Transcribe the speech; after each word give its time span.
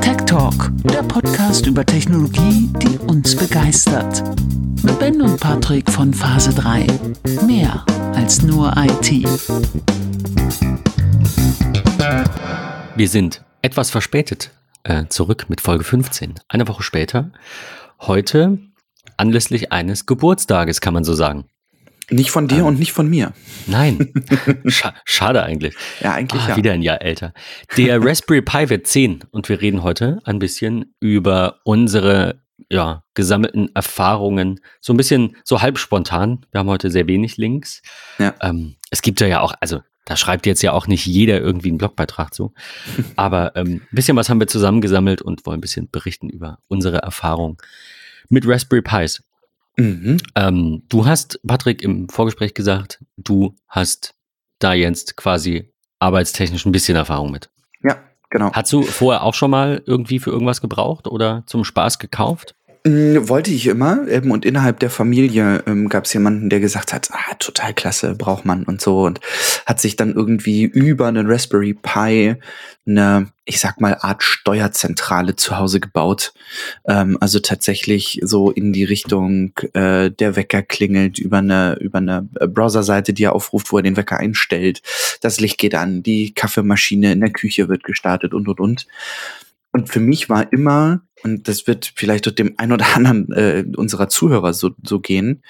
Tech 0.00 0.16
Talk, 0.26 0.70
der 0.84 1.02
Podcast 1.02 1.66
über 1.66 1.84
Technologie, 1.84 2.70
die 2.82 2.98
uns 2.98 3.34
begeistert. 3.36 4.22
Mit 4.82 4.98
Ben 4.98 5.22
und 5.22 5.40
Patrick 5.40 5.90
von 5.90 6.12
Phase 6.12 6.52
3. 6.54 6.86
Mehr 7.46 7.84
als 8.14 8.42
nur 8.42 8.74
IT. 8.76 9.26
Wir 12.96 13.08
sind 13.08 13.42
etwas 13.62 13.90
verspätet 13.90 14.50
äh, 14.84 15.06
zurück 15.08 15.46
mit 15.48 15.60
Folge 15.60 15.84
15. 15.84 16.34
Eine 16.48 16.68
Woche 16.68 16.82
später. 16.82 17.32
Heute 18.00 18.58
anlässlich 19.16 19.72
eines 19.72 20.06
Geburtstages, 20.06 20.80
kann 20.80 20.94
man 20.94 21.04
so 21.04 21.14
sagen. 21.14 21.46
Nicht 22.10 22.30
von 22.30 22.46
dir 22.48 22.58
Ähm. 22.58 22.66
und 22.66 22.78
nicht 22.78 22.92
von 22.92 23.08
mir. 23.08 23.32
Nein, 23.66 24.12
Scha 24.66 24.94
schade 25.04 25.42
eigentlich. 25.42 25.74
Ja, 26.00 26.12
eigentlich 26.14 26.42
Ah, 26.42 26.50
ja. 26.50 26.56
Wieder 26.56 26.72
ein 26.72 26.82
Jahr 26.82 27.02
älter. 27.02 27.32
Der 27.76 28.02
Raspberry 28.02 28.42
Pi 28.42 28.68
wird 28.70 28.86
10 28.86 29.24
und 29.30 29.48
wir 29.48 29.60
reden 29.60 29.82
heute 29.82 30.20
ein 30.24 30.38
bisschen 30.38 30.94
über 31.00 31.60
unsere 31.64 32.42
ja, 32.70 33.02
gesammelten 33.14 33.74
Erfahrungen. 33.74 34.60
So 34.80 34.92
ein 34.92 34.96
bisschen 34.96 35.36
so 35.44 35.62
halb 35.62 35.78
spontan. 35.78 36.46
Wir 36.52 36.60
haben 36.60 36.68
heute 36.68 36.90
sehr 36.90 37.06
wenig 37.06 37.36
Links. 37.36 37.82
Ja. 38.18 38.34
Ähm, 38.40 38.76
es 38.90 39.02
gibt 39.02 39.20
ja 39.20 39.40
auch, 39.40 39.54
also 39.60 39.80
da 40.04 40.16
schreibt 40.16 40.46
jetzt 40.46 40.62
ja 40.62 40.72
auch 40.72 40.86
nicht 40.86 41.04
jeder 41.06 41.40
irgendwie 41.40 41.68
einen 41.70 41.78
Blogbeitrag 41.78 42.32
zu. 42.32 42.54
Aber 43.16 43.54
ähm, 43.56 43.82
ein 43.82 43.88
bisschen 43.90 44.16
was 44.16 44.28
haben 44.28 44.38
wir 44.40 44.46
zusammengesammelt 44.46 45.22
und 45.22 45.44
wollen 45.44 45.58
ein 45.58 45.60
bisschen 45.60 45.90
berichten 45.90 46.28
über 46.28 46.58
unsere 46.68 46.98
Erfahrung 46.98 47.60
mit 48.28 48.46
Raspberry 48.46 48.82
Pis. 48.82 49.22
Mhm. 49.76 50.18
Ähm, 50.34 50.82
du 50.88 51.06
hast, 51.06 51.40
Patrick, 51.46 51.82
im 51.82 52.08
Vorgespräch 52.08 52.54
gesagt, 52.54 53.04
du 53.16 53.54
hast 53.68 54.14
da 54.58 54.72
jetzt 54.72 55.16
quasi 55.16 55.72
arbeitstechnisch 55.98 56.64
ein 56.64 56.72
bisschen 56.72 56.96
Erfahrung 56.96 57.30
mit. 57.30 57.50
Ja, 57.82 57.98
genau. 58.30 58.52
Hast 58.52 58.72
du 58.72 58.82
vorher 58.82 59.22
auch 59.22 59.34
schon 59.34 59.50
mal 59.50 59.82
irgendwie 59.86 60.18
für 60.18 60.30
irgendwas 60.30 60.60
gebraucht 60.60 61.06
oder 61.06 61.44
zum 61.46 61.64
Spaß 61.64 61.98
gekauft? 61.98 62.55
Mm, 62.86 63.28
Wollte 63.28 63.50
ich 63.50 63.66
immer. 63.66 64.06
Ähm, 64.08 64.30
und 64.30 64.44
innerhalb 64.44 64.78
der 64.78 64.90
Familie 64.90 65.64
ähm, 65.66 65.88
gab 65.88 66.04
es 66.04 66.12
jemanden, 66.12 66.48
der 66.48 66.60
gesagt 66.60 66.92
hat, 66.92 67.08
ah, 67.10 67.34
total 67.40 67.74
klasse, 67.74 68.14
braucht 68.14 68.44
man 68.44 68.62
und 68.62 68.80
so. 68.80 69.02
Und 69.02 69.20
hat 69.66 69.80
sich 69.80 69.96
dann 69.96 70.14
irgendwie 70.14 70.62
über 70.62 71.08
einen 71.08 71.26
Raspberry 71.26 71.74
Pi 71.74 72.36
eine, 72.86 73.32
ich 73.44 73.58
sag 73.58 73.80
mal, 73.80 73.96
Art 74.00 74.22
Steuerzentrale 74.22 75.34
zu 75.34 75.58
Hause 75.58 75.80
gebaut. 75.80 76.32
Ähm, 76.86 77.18
also 77.20 77.40
tatsächlich 77.40 78.20
so 78.22 78.52
in 78.52 78.72
die 78.72 78.84
Richtung, 78.84 79.52
äh, 79.72 80.12
der 80.12 80.36
Wecker 80.36 80.62
klingelt 80.62 81.18
über 81.18 81.38
eine, 81.38 81.76
über 81.80 81.98
eine 81.98 82.22
Browserseite, 82.22 83.12
die 83.12 83.24
er 83.24 83.34
aufruft, 83.34 83.72
wo 83.72 83.78
er 83.78 83.82
den 83.82 83.96
Wecker 83.96 84.18
einstellt. 84.18 84.82
Das 85.22 85.40
Licht 85.40 85.58
geht 85.58 85.74
an, 85.74 86.04
die 86.04 86.34
Kaffeemaschine 86.34 87.10
in 87.10 87.20
der 87.20 87.32
Küche 87.32 87.68
wird 87.68 87.82
gestartet 87.82 88.32
und, 88.32 88.46
und, 88.46 88.60
und. 88.60 88.86
Und 89.76 89.90
für 89.90 90.00
mich 90.00 90.30
war 90.30 90.50
immer, 90.54 91.02
und 91.22 91.48
das 91.48 91.66
wird 91.66 91.92
vielleicht 91.96 92.24
durch 92.24 92.34
dem 92.34 92.54
ein 92.56 92.72
oder 92.72 92.96
anderen 92.96 93.30
äh, 93.34 93.62
unserer 93.76 94.08
Zuhörer 94.08 94.54
so, 94.54 94.70
so 94.82 95.00
gehen, 95.00 95.44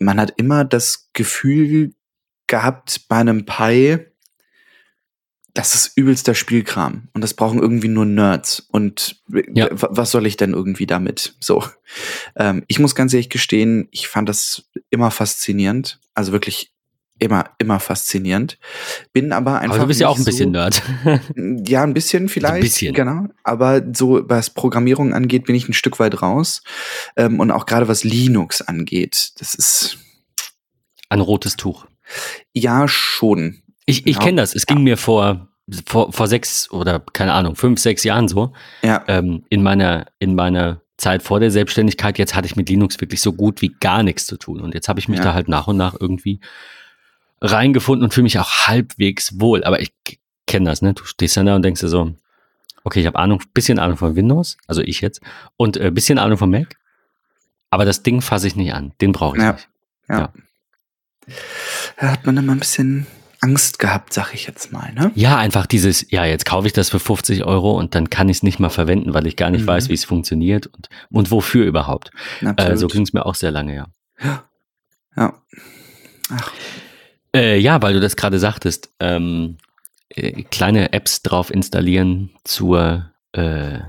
man 0.00 0.18
hat 0.18 0.34
immer 0.36 0.64
das 0.64 1.10
Gefühl 1.12 1.94
gehabt 2.48 3.06
bei 3.08 3.18
einem 3.18 3.44
Pi, 3.46 3.98
das 5.54 5.76
ist 5.76 5.96
übelster 5.96 6.34
Spielkram 6.34 7.06
und 7.14 7.20
das 7.22 7.34
brauchen 7.34 7.60
irgendwie 7.60 7.86
nur 7.86 8.04
Nerds. 8.04 8.66
Und 8.72 9.22
Ja. 9.54 9.68
was 9.70 10.10
soll 10.10 10.26
ich 10.26 10.36
denn 10.36 10.52
irgendwie 10.52 10.86
damit? 10.86 11.36
So. 11.38 11.62
Ähm, 12.34 12.64
ich 12.66 12.80
muss 12.80 12.96
ganz 12.96 13.14
ehrlich 13.14 13.30
gestehen, 13.30 13.86
ich 13.92 14.08
fand 14.08 14.28
das 14.28 14.68
immer 14.90 15.12
faszinierend. 15.12 16.00
Also 16.14 16.32
wirklich 16.32 16.72
immer, 17.18 17.44
immer 17.58 17.80
faszinierend. 17.80 18.58
Bin 19.12 19.32
aber 19.32 19.60
einfach. 19.60 19.76
Aber 19.76 19.84
du 19.84 19.88
bist 19.88 20.00
ja 20.00 20.08
auch 20.08 20.18
ein 20.18 20.24
bisschen 20.24 20.46
so, 20.46 20.58
Nerd. 20.58 20.82
ja, 21.68 21.82
ein 21.82 21.94
bisschen 21.94 22.28
vielleicht. 22.28 22.62
bisschen. 22.62 22.94
Genau. 22.94 23.26
Aber 23.44 23.82
so, 23.94 24.22
was 24.28 24.50
Programmierung 24.50 25.12
angeht, 25.14 25.44
bin 25.46 25.54
ich 25.54 25.68
ein 25.68 25.72
Stück 25.72 25.98
weit 25.98 26.22
raus. 26.22 26.62
Ähm, 27.16 27.40
und 27.40 27.50
auch 27.50 27.66
gerade 27.66 27.88
was 27.88 28.04
Linux 28.04 28.60
angeht, 28.62 29.32
das 29.40 29.54
ist 29.54 29.98
Ein 31.08 31.20
rotes 31.20 31.56
Tuch. 31.56 31.86
ja 32.52 32.88
schon. 32.88 33.62
Ich, 33.86 34.06
ich 34.06 34.16
Ja. 34.16 34.22
kenne 34.22 34.40
das. 34.42 34.54
Es 34.54 34.66
ging 34.66 34.82
mir 34.82 34.96
vor, 34.96 35.48
vor, 35.86 36.12
vor 36.12 36.26
sechs 36.28 36.70
oder 36.70 37.00
keine 37.12 37.32
Ahnung, 37.32 37.56
fünf, 37.56 37.80
sechs 37.80 38.02
Jahren 38.04 38.28
so. 38.28 38.52
Ja. 38.82 39.04
Ähm, 39.08 39.44
in 39.48 39.62
meiner, 39.62 40.06
in 40.18 40.34
meiner 40.34 40.80
Zeit 40.98 41.22
vor 41.22 41.40
der 41.40 41.50
Selbstständigkeit, 41.50 42.18
jetzt 42.18 42.34
hatte 42.34 42.46
ich 42.46 42.56
mit 42.56 42.68
Linux 42.70 43.00
wirklich 43.00 43.20
so 43.20 43.32
gut 43.32 43.60
wie 43.62 43.68
gar 43.80 44.02
nichts 44.02 44.26
zu 44.26 44.36
tun. 44.38 44.60
Und 44.60 44.74
jetzt 44.74 44.88
habe 44.88 44.98
ich 44.98 45.08
mich 45.08 45.18
Ja. 45.18 45.24
da 45.26 45.34
halt 45.34 45.46
nach 45.46 45.66
und 45.68 45.76
nach 45.76 45.94
irgendwie 46.00 46.40
reingefunden 47.40 48.04
und 48.04 48.14
fühle 48.14 48.24
mich 48.24 48.38
auch 48.38 48.66
halbwegs 48.66 49.40
wohl. 49.40 49.64
Aber 49.64 49.80
ich 49.80 49.92
kenne 50.46 50.70
das, 50.70 50.82
ne? 50.82 50.94
Du 50.94 51.04
stehst 51.04 51.36
dann 51.36 51.46
da 51.46 51.56
und 51.56 51.62
denkst 51.62 51.80
dir 51.80 51.88
so, 51.88 52.14
okay, 52.84 53.00
ich 53.00 53.06
habe 53.06 53.18
Ahnung, 53.18 53.42
bisschen 53.52 53.78
Ahnung 53.78 53.96
von 53.96 54.14
Windows, 54.16 54.56
also 54.66 54.80
ich 54.82 55.00
jetzt, 55.00 55.20
und 55.56 55.76
äh, 55.76 55.90
bisschen 55.90 56.18
Ahnung 56.18 56.38
von 56.38 56.50
Mac. 56.50 56.76
Aber 57.70 57.84
das 57.84 58.02
Ding 58.02 58.20
fasse 58.22 58.46
ich 58.46 58.54
nicht 58.56 58.72
an. 58.74 58.92
Den 59.00 59.12
brauche 59.12 59.36
ich 59.36 59.42
Ja. 59.42 59.52
nicht. 59.52 59.68
Ja. 60.08 60.32
Da 61.98 62.12
hat 62.12 62.24
man 62.26 62.36
immer 62.36 62.52
ein 62.52 62.60
bisschen 62.60 63.06
Angst 63.40 63.78
gehabt, 63.80 64.12
sag 64.12 64.32
ich 64.32 64.46
jetzt 64.46 64.72
mal, 64.72 64.92
ne? 64.94 65.10
Ja, 65.16 65.36
einfach 65.36 65.66
dieses, 65.66 66.08
ja, 66.10 66.24
jetzt 66.24 66.46
kaufe 66.46 66.66
ich 66.68 66.72
das 66.72 66.88
für 66.90 67.00
50 67.00 67.44
Euro 67.44 67.76
und 67.76 67.94
dann 67.96 68.08
kann 68.08 68.28
ich 68.28 68.38
es 68.38 68.42
nicht 68.44 68.60
mal 68.60 68.70
verwenden, 68.70 69.12
weil 69.14 69.26
ich 69.26 69.36
gar 69.36 69.50
nicht 69.50 69.62
Mhm. 69.62 69.66
weiß, 69.66 69.88
wie 69.88 69.94
es 69.94 70.04
funktioniert 70.04 70.68
und, 70.68 70.88
und 71.10 71.30
wofür 71.32 71.66
überhaupt. 71.66 72.12
Äh, 72.56 72.76
so 72.76 72.86
ging 72.86 73.02
es 73.02 73.12
mir 73.12 73.26
auch 73.26 73.34
sehr 73.34 73.50
lange, 73.50 73.74
ja. 73.74 73.86
ja. 75.16 75.34
Ach, 76.30 76.52
Äh, 77.34 77.58
ja, 77.58 77.82
weil 77.82 77.94
du 77.94 78.00
das 78.00 78.16
gerade 78.16 78.38
sagtest, 78.38 78.90
ähm, 79.00 79.58
äh, 80.08 80.42
kleine 80.44 80.92
Apps 80.92 81.22
drauf 81.22 81.50
installieren 81.50 82.30
zur, 82.44 83.10
äh, 83.32 83.80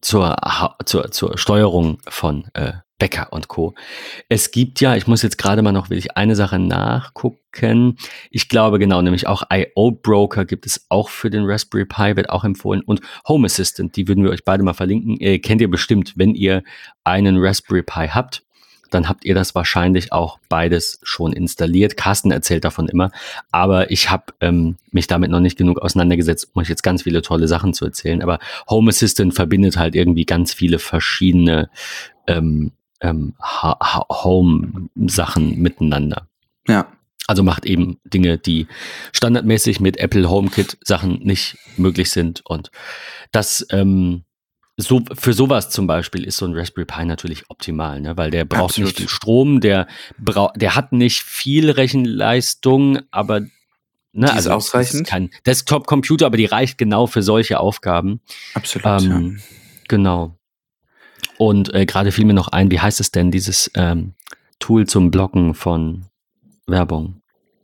zur, 0.00 0.36
zur, 0.84 1.10
zur 1.10 1.38
Steuerung 1.38 2.00
von 2.08 2.46
äh, 2.54 2.72
Bäcker 2.98 3.32
und 3.32 3.48
Co. 3.48 3.74
Es 4.28 4.50
gibt 4.50 4.80
ja, 4.80 4.96
ich 4.96 5.06
muss 5.06 5.22
jetzt 5.22 5.38
gerade 5.38 5.62
mal 5.62 5.72
noch, 5.72 5.88
will 5.88 5.98
ich 5.98 6.16
eine 6.16 6.34
Sache 6.34 6.58
nachgucken. 6.58 7.96
Ich 8.30 8.48
glaube 8.48 8.78
genau, 8.78 9.00
nämlich 9.02 9.28
auch 9.28 9.44
IO 9.50 9.92
Broker 9.92 10.44
gibt 10.44 10.66
es 10.66 10.86
auch 10.88 11.08
für 11.08 11.30
den 11.30 11.44
Raspberry 11.44 11.84
Pi, 11.84 12.16
wird 12.16 12.30
auch 12.30 12.44
empfohlen. 12.44 12.82
Und 12.82 13.00
Home 13.28 13.46
Assistant, 13.46 13.96
die 13.96 14.08
würden 14.08 14.24
wir 14.24 14.30
euch 14.30 14.44
beide 14.44 14.64
mal 14.64 14.74
verlinken. 14.74 15.20
Äh, 15.20 15.38
kennt 15.38 15.60
ihr 15.60 15.70
bestimmt, 15.70 16.14
wenn 16.16 16.34
ihr 16.34 16.64
einen 17.04 17.36
Raspberry 17.38 17.82
Pi 17.82 18.08
habt 18.08 18.42
dann 18.90 19.08
habt 19.08 19.24
ihr 19.24 19.34
das 19.34 19.54
wahrscheinlich 19.54 20.12
auch 20.12 20.38
beides 20.48 21.00
schon 21.02 21.32
installiert. 21.32 21.96
Carsten 21.96 22.30
erzählt 22.30 22.64
davon 22.64 22.88
immer, 22.88 23.10
aber 23.50 23.90
ich 23.90 24.10
habe 24.10 24.32
ähm, 24.40 24.76
mich 24.90 25.06
damit 25.06 25.30
noch 25.30 25.40
nicht 25.40 25.58
genug 25.58 25.78
auseinandergesetzt, 25.78 26.50
um 26.52 26.62
euch 26.62 26.68
jetzt 26.68 26.82
ganz 26.82 27.02
viele 27.02 27.22
tolle 27.22 27.48
Sachen 27.48 27.74
zu 27.74 27.84
erzählen. 27.84 28.22
Aber 28.22 28.38
Home 28.68 28.90
Assistant 28.90 29.34
verbindet 29.34 29.76
halt 29.76 29.94
irgendwie 29.94 30.24
ganz 30.24 30.52
viele 30.54 30.78
verschiedene 30.78 31.70
ähm, 32.26 32.72
ähm, 33.00 33.34
Home-Sachen 33.62 35.58
miteinander. 35.60 36.26
ja. 36.66 36.86
Also 37.28 37.42
macht 37.42 37.66
eben 37.66 37.98
Dinge, 38.04 38.38
die 38.38 38.68
standardmäßig 39.12 39.80
mit 39.80 39.98
Apple 39.98 40.30
HomeKit 40.30 40.78
Sachen 40.82 41.18
nicht 41.22 41.58
möglich 41.76 42.10
sind. 42.10 42.40
Und 42.46 42.70
das 43.32 43.66
ähm, 43.70 44.24
so 44.80 45.02
für 45.12 45.32
sowas 45.32 45.70
zum 45.70 45.86
Beispiel 45.88 46.22
ist 46.24 46.36
so 46.36 46.46
ein 46.46 46.54
Raspberry 46.54 46.84
Pi 46.86 47.04
natürlich 47.04 47.50
optimal, 47.50 48.00
ne? 48.00 48.16
weil 48.16 48.30
der 48.30 48.44
braucht 48.44 48.70
Absolut. 48.70 48.90
nicht 48.90 48.96
viel 48.98 49.08
Strom, 49.08 49.60
der 49.60 49.88
braucht, 50.18 50.60
der 50.60 50.76
hat 50.76 50.92
nicht 50.92 51.22
viel 51.22 51.68
Rechenleistung, 51.70 53.00
aber 53.10 53.40
ne, 53.40 53.50
Die 54.12 54.24
ist 54.26 54.38
es 54.38 54.46
ausreichend. 54.46 55.06
kein 55.06 55.30
Desktop-Computer, 55.46 56.26
aber 56.26 56.36
die 56.36 56.44
reicht 56.46 56.78
genau 56.78 57.08
für 57.08 57.22
solche 57.22 57.58
Aufgaben. 57.60 58.20
Absolut. 58.54 59.02
Ähm, 59.02 59.40
Genau. 59.88 60.36
Und 61.38 61.72
äh, 61.74 61.86
gerade 61.86 62.12
fiel 62.12 62.24
mir 62.26 62.34
noch 62.34 62.48
ein, 62.48 62.70
wie 62.70 62.78
heißt 62.80 63.00
es 63.00 63.10
denn, 63.10 63.30
dieses 63.30 63.70
ähm, 63.74 64.12
Tool 64.60 64.86
zum 64.86 65.10
Blocken 65.10 65.54
von 65.54 66.04
Werbung? 66.66 67.22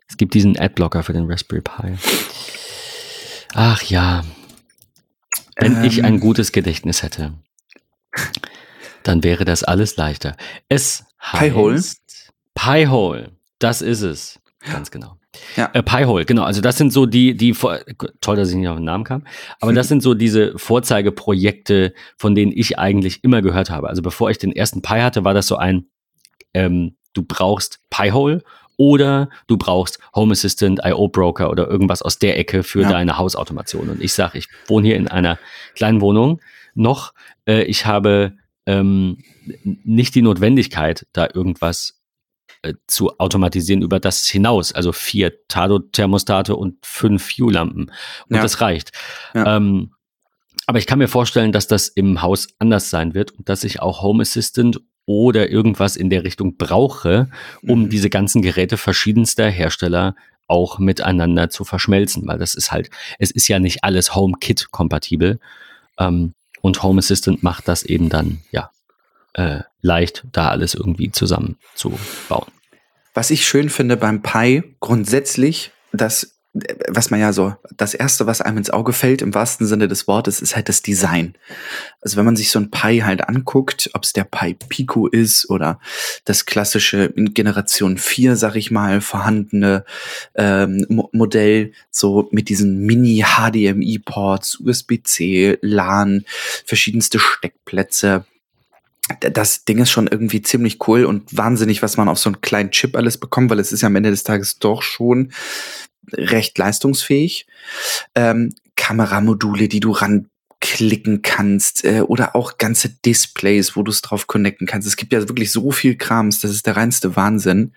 Es 0.08 0.16
gibt 0.16 0.34
diesen 0.34 0.58
Adblocker 0.58 1.02
für 1.02 1.12
den 1.12 1.30
Raspberry 1.30 1.60
Pi. 1.62 1.94
Ach 3.54 3.82
ja, 3.82 4.24
wenn 5.56 5.84
ich 5.84 5.98
Ähm. 5.98 6.04
ein 6.06 6.20
gutes 6.20 6.52
Gedächtnis 6.52 7.02
hätte, 7.02 7.34
dann 9.02 9.22
wäre 9.22 9.44
das 9.44 9.62
alles 9.64 9.96
leichter. 9.96 10.36
Es 10.68 11.04
heißt 11.22 12.32
Pi-hole. 12.54 13.32
Das 13.58 13.82
ist 13.82 14.02
es. 14.02 14.40
Ganz 14.70 14.90
genau. 14.90 15.16
Ja. 15.56 15.68
Äh, 15.72 15.82
Pi-hole, 15.82 16.24
genau. 16.24 16.44
Also 16.44 16.60
das 16.60 16.76
sind 16.78 16.92
so 16.92 17.06
die, 17.06 17.36
die, 17.36 17.54
Vor- 17.54 17.80
toll, 18.20 18.36
dass 18.36 18.50
ich 18.50 18.54
nicht 18.54 18.68
auf 18.68 18.76
den 18.76 18.84
Namen 18.84 19.04
kam, 19.04 19.26
aber 19.60 19.72
das 19.72 19.88
sind 19.88 20.02
so 20.02 20.14
diese 20.14 20.56
Vorzeigeprojekte, 20.58 21.92
von 22.16 22.34
denen 22.34 22.52
ich 22.52 22.78
eigentlich 22.78 23.24
immer 23.24 23.42
gehört 23.42 23.68
habe. 23.70 23.88
Also 23.88 24.00
bevor 24.00 24.30
ich 24.30 24.38
den 24.38 24.52
ersten 24.52 24.80
Pi 24.80 25.00
hatte, 25.00 25.24
war 25.24 25.34
das 25.34 25.46
so 25.48 25.56
ein, 25.56 25.86
ähm, 26.54 26.96
du 27.14 27.22
brauchst 27.22 27.80
Pi-hole 27.90 28.42
oder 28.76 29.28
du 29.46 29.56
brauchst 29.56 29.98
Home 30.14 30.32
Assistant, 30.32 30.80
IO 30.84 31.08
Broker 31.08 31.50
oder 31.50 31.68
irgendwas 31.68 32.02
aus 32.02 32.18
der 32.18 32.38
Ecke 32.38 32.62
für 32.62 32.82
Ja. 32.82 32.88
deine 32.90 33.18
Hausautomation. 33.18 33.88
Und 33.88 34.02
ich 34.02 34.12
sage, 34.12 34.38
ich 34.38 34.48
wohne 34.66 34.86
hier 34.88 34.96
in 34.96 35.08
einer 35.08 35.38
kleinen 35.74 36.00
Wohnung 36.00 36.40
noch. 36.74 37.12
Äh, 37.46 37.62
ich 37.64 37.86
habe 37.86 38.32
ähm, 38.66 39.18
nicht 39.62 40.14
die 40.14 40.22
Notwendigkeit, 40.22 41.06
da 41.12 41.28
irgendwas 41.32 42.00
äh, 42.62 42.74
zu 42.86 43.18
automatisieren 43.18 43.82
über 43.82 44.00
das 44.00 44.26
hinaus. 44.26 44.72
Also 44.72 44.92
vier 44.92 45.32
Tado-Thermostate 45.48 46.56
und 46.56 46.76
fünf 46.84 47.28
Hue-Lampen. 47.30 47.90
Und 48.28 48.36
Ja. 48.36 48.42
das 48.42 48.60
reicht. 48.60 48.90
Ja. 49.34 49.56
Ähm, 49.56 49.92
aber 50.66 50.78
ich 50.78 50.86
kann 50.86 50.98
mir 50.98 51.08
vorstellen, 51.08 51.52
dass 51.52 51.66
das 51.66 51.88
im 51.88 52.22
Haus 52.22 52.48
anders 52.58 52.88
sein 52.88 53.12
wird 53.12 53.32
und 53.32 53.48
dass 53.50 53.64
ich 53.64 53.80
auch 53.82 54.00
Home 54.02 54.22
Assistant 54.22 54.80
oder 55.06 55.50
irgendwas 55.50 55.96
in 55.96 56.10
der 56.10 56.24
Richtung 56.24 56.56
brauche, 56.56 57.28
um 57.62 57.82
Mhm. 57.84 57.88
diese 57.90 58.10
ganzen 58.10 58.42
Geräte 58.42 58.76
verschiedenster 58.76 59.48
Hersteller 59.50 60.14
auch 60.46 60.78
miteinander 60.78 61.48
zu 61.50 61.64
verschmelzen, 61.64 62.26
weil 62.26 62.38
das 62.38 62.54
ist 62.54 62.70
halt, 62.72 62.90
es 63.18 63.30
ist 63.30 63.48
ja 63.48 63.58
nicht 63.58 63.82
alles 63.84 64.14
HomeKit 64.14 64.70
kompatibel. 64.70 65.40
Ähm, 65.98 66.34
und 66.60 66.82
Home 66.82 66.98
Assistant 66.98 67.42
macht 67.42 67.68
das 67.68 67.82
eben 67.82 68.08
dann, 68.08 68.40
ja, 68.50 68.70
äh, 69.34 69.60
leicht, 69.82 70.24
da 70.32 70.48
alles 70.48 70.74
irgendwie 70.74 71.10
zusammenzubauen. 71.10 72.52
Was 73.12 73.30
ich 73.30 73.46
schön 73.46 73.68
finde 73.68 73.96
beim 73.96 74.22
Pi 74.22 74.62
grundsätzlich, 74.80 75.70
dass 75.92 76.33
was 76.88 77.10
man 77.10 77.18
ja 77.18 77.32
so, 77.32 77.56
das 77.76 77.94
erste, 77.94 78.26
was 78.26 78.40
einem 78.40 78.58
ins 78.58 78.70
Auge 78.70 78.92
fällt, 78.92 79.22
im 79.22 79.34
wahrsten 79.34 79.66
Sinne 79.66 79.88
des 79.88 80.06
Wortes, 80.06 80.40
ist 80.40 80.54
halt 80.54 80.68
das 80.68 80.82
Design. 80.82 81.34
Also 82.00 82.16
wenn 82.16 82.24
man 82.24 82.36
sich 82.36 82.50
so 82.50 82.60
ein 82.60 82.70
Pi 82.70 83.00
halt 83.00 83.28
anguckt, 83.28 83.90
ob 83.92 84.04
es 84.04 84.12
der 84.12 84.22
Pi 84.22 84.54
Pico 84.68 85.08
ist 85.08 85.50
oder 85.50 85.80
das 86.24 86.46
klassische 86.46 87.06
in 87.16 87.34
Generation 87.34 87.98
4, 87.98 88.36
sag 88.36 88.54
ich 88.54 88.70
mal, 88.70 89.00
vorhandene 89.00 89.84
ähm, 90.36 90.86
Mo 90.88 91.10
Modell, 91.12 91.72
so 91.90 92.28
mit 92.30 92.48
diesen 92.48 92.78
Mini-HDMI-Ports, 92.82 94.60
USB-C, 94.60 95.58
LAN, 95.60 96.24
verschiedenste 96.64 97.18
Steckplätze, 97.18 98.24
das 99.20 99.64
Ding 99.64 99.78
ist 99.78 99.90
schon 99.90 100.06
irgendwie 100.06 100.40
ziemlich 100.40 100.78
cool 100.88 101.04
und 101.04 101.36
wahnsinnig, 101.36 101.82
was 101.82 101.96
man 101.96 102.08
auf 102.08 102.18
so 102.18 102.30
einen 102.30 102.40
kleinen 102.40 102.70
Chip 102.70 102.96
alles 102.96 103.18
bekommt, 103.18 103.50
weil 103.50 103.58
es 103.58 103.72
ist 103.72 103.82
ja 103.82 103.88
am 103.88 103.96
Ende 103.96 104.10
des 104.10 104.24
Tages 104.24 104.58
doch 104.58 104.82
schon 104.82 105.32
recht 106.12 106.56
leistungsfähig. 106.58 107.46
Ähm, 108.14 108.54
Kameramodule, 108.76 109.68
die 109.68 109.80
du 109.80 109.92
ranklicken 109.92 111.22
kannst 111.22 111.84
äh, 111.84 112.00
oder 112.00 112.34
auch 112.36 112.58
ganze 112.58 112.88
Displays, 112.88 113.76
wo 113.76 113.82
du 113.82 113.90
es 113.90 114.02
drauf 114.02 114.26
connecten 114.26 114.66
kannst. 114.66 114.88
Es 114.88 114.96
gibt 114.96 115.12
ja 115.12 115.20
wirklich 115.20 115.52
so 115.52 115.70
viel 115.70 115.96
Krams, 115.96 116.40
das 116.40 116.50
ist 116.50 116.66
der 116.66 116.76
reinste 116.76 117.16
Wahnsinn. 117.16 117.72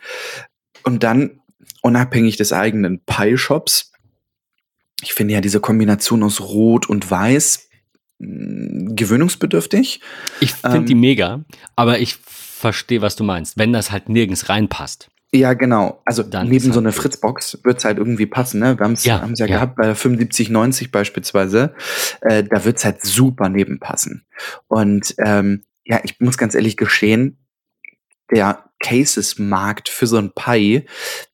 Und 0.83 1.03
dann, 1.03 1.41
unabhängig 1.81 2.37
des 2.37 2.53
eigenen 2.53 3.01
Pi-Shops, 3.05 3.91
ich 5.03 5.13
finde 5.13 5.35
ja 5.35 5.41
diese 5.41 5.59
Kombination 5.59 6.23
aus 6.23 6.41
Rot 6.41 6.89
und 6.89 7.09
Weiß 7.09 7.69
mh, 8.19 8.95
gewöhnungsbedürftig. 8.95 10.01
Ich 10.39 10.53
finde 10.53 10.77
Ähm, 10.77 10.85
die 10.85 10.95
mega, 10.95 11.45
aber 11.75 11.99
ich 11.99 12.15
verstehe, 12.15 13.01
was 13.01 13.15
du 13.15 13.23
meinst. 13.23 13.57
Wenn 13.57 13.73
das 13.73 13.91
halt 13.91 14.09
nirgends 14.09 14.49
reinpasst. 14.49 15.09
Ja, 15.33 15.53
genau. 15.53 16.01
Also 16.05 16.23
Dann 16.23 16.47
neben 16.47 16.65
so 16.65 16.75
halt 16.75 16.77
einer. 16.85 16.93
Fritzbox 16.93 17.59
wird's 17.63 17.83
halt 17.83 17.97
irgendwie 17.97 18.25
passen. 18.27 18.59
Ne? 18.59 18.77
Wir 18.79 18.83
haben's, 18.85 19.03
Ja, 19.03 19.21
haben's 19.21 19.39
ja, 19.39 19.45
ja. 19.45 19.55
gehabt 19.57 19.75
bei 19.75 19.85
der 19.85 19.95
7590 19.95 20.91
beispielsweise. 20.91 21.73
Äh, 22.21 22.43
da 22.43 22.63
wird's 22.63 22.85
halt 22.85 23.03
super 23.03 23.49
nebenpassen. 23.49 24.25
Und 24.67 25.13
ähm, 25.17 25.63
ja, 25.85 25.99
ich 26.03 26.19
muss 26.19 26.37
ganz 26.37 26.55
ehrlich 26.55 26.77
gestehen, 26.77 27.37
der 28.31 28.63
Cases-Markt 28.79 29.89
für 29.89 30.05
so 30.07 30.17
ein 30.17 30.31
Pi, 30.33 30.85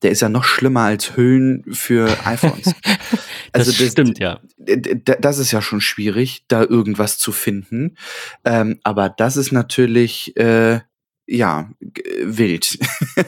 der 0.02 0.10
ist 0.10 0.22
ja 0.22 0.28
noch 0.28 0.44
schlimmer 0.44 0.82
als 0.82 1.16
Hüllen 1.16 1.64
für 1.72 2.08
iPhones. 2.24 2.74
Das, 3.52 3.68
Also 3.68 3.84
das- 3.84 3.92
stimmt, 3.92 4.18
ja. 4.18 4.40
Das 5.20 5.38
ist 5.38 5.52
ja 5.52 5.62
schon 5.62 5.80
schwierig, 5.80 6.44
da 6.48 6.62
irgendwas 6.64 7.18
zu 7.18 7.30
finden. 7.30 7.96
Ähm, 8.44 8.80
aber 8.82 9.08
das 9.10 9.36
ist 9.36 9.52
natürlich, 9.52 10.36
äh, 10.36 10.80
ja, 11.26 11.70
wild. 12.22 12.78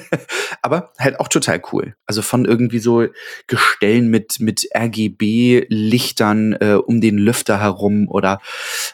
aber 0.62 0.92
halt 0.98 1.18
auch 1.20 1.28
total 1.28 1.62
cool. 1.72 1.96
Also 2.06 2.22
von 2.22 2.44
irgendwie 2.44 2.78
so 2.78 3.06
Gestellen 3.46 4.08
mit, 4.08 4.40
mit 4.40 4.68
RGB-Lichtern 4.74 6.52
äh, 6.54 6.74
um 6.84 7.00
den 7.00 7.18
Lüfter 7.18 7.60
herum 7.60 8.08
oder, 8.08 8.40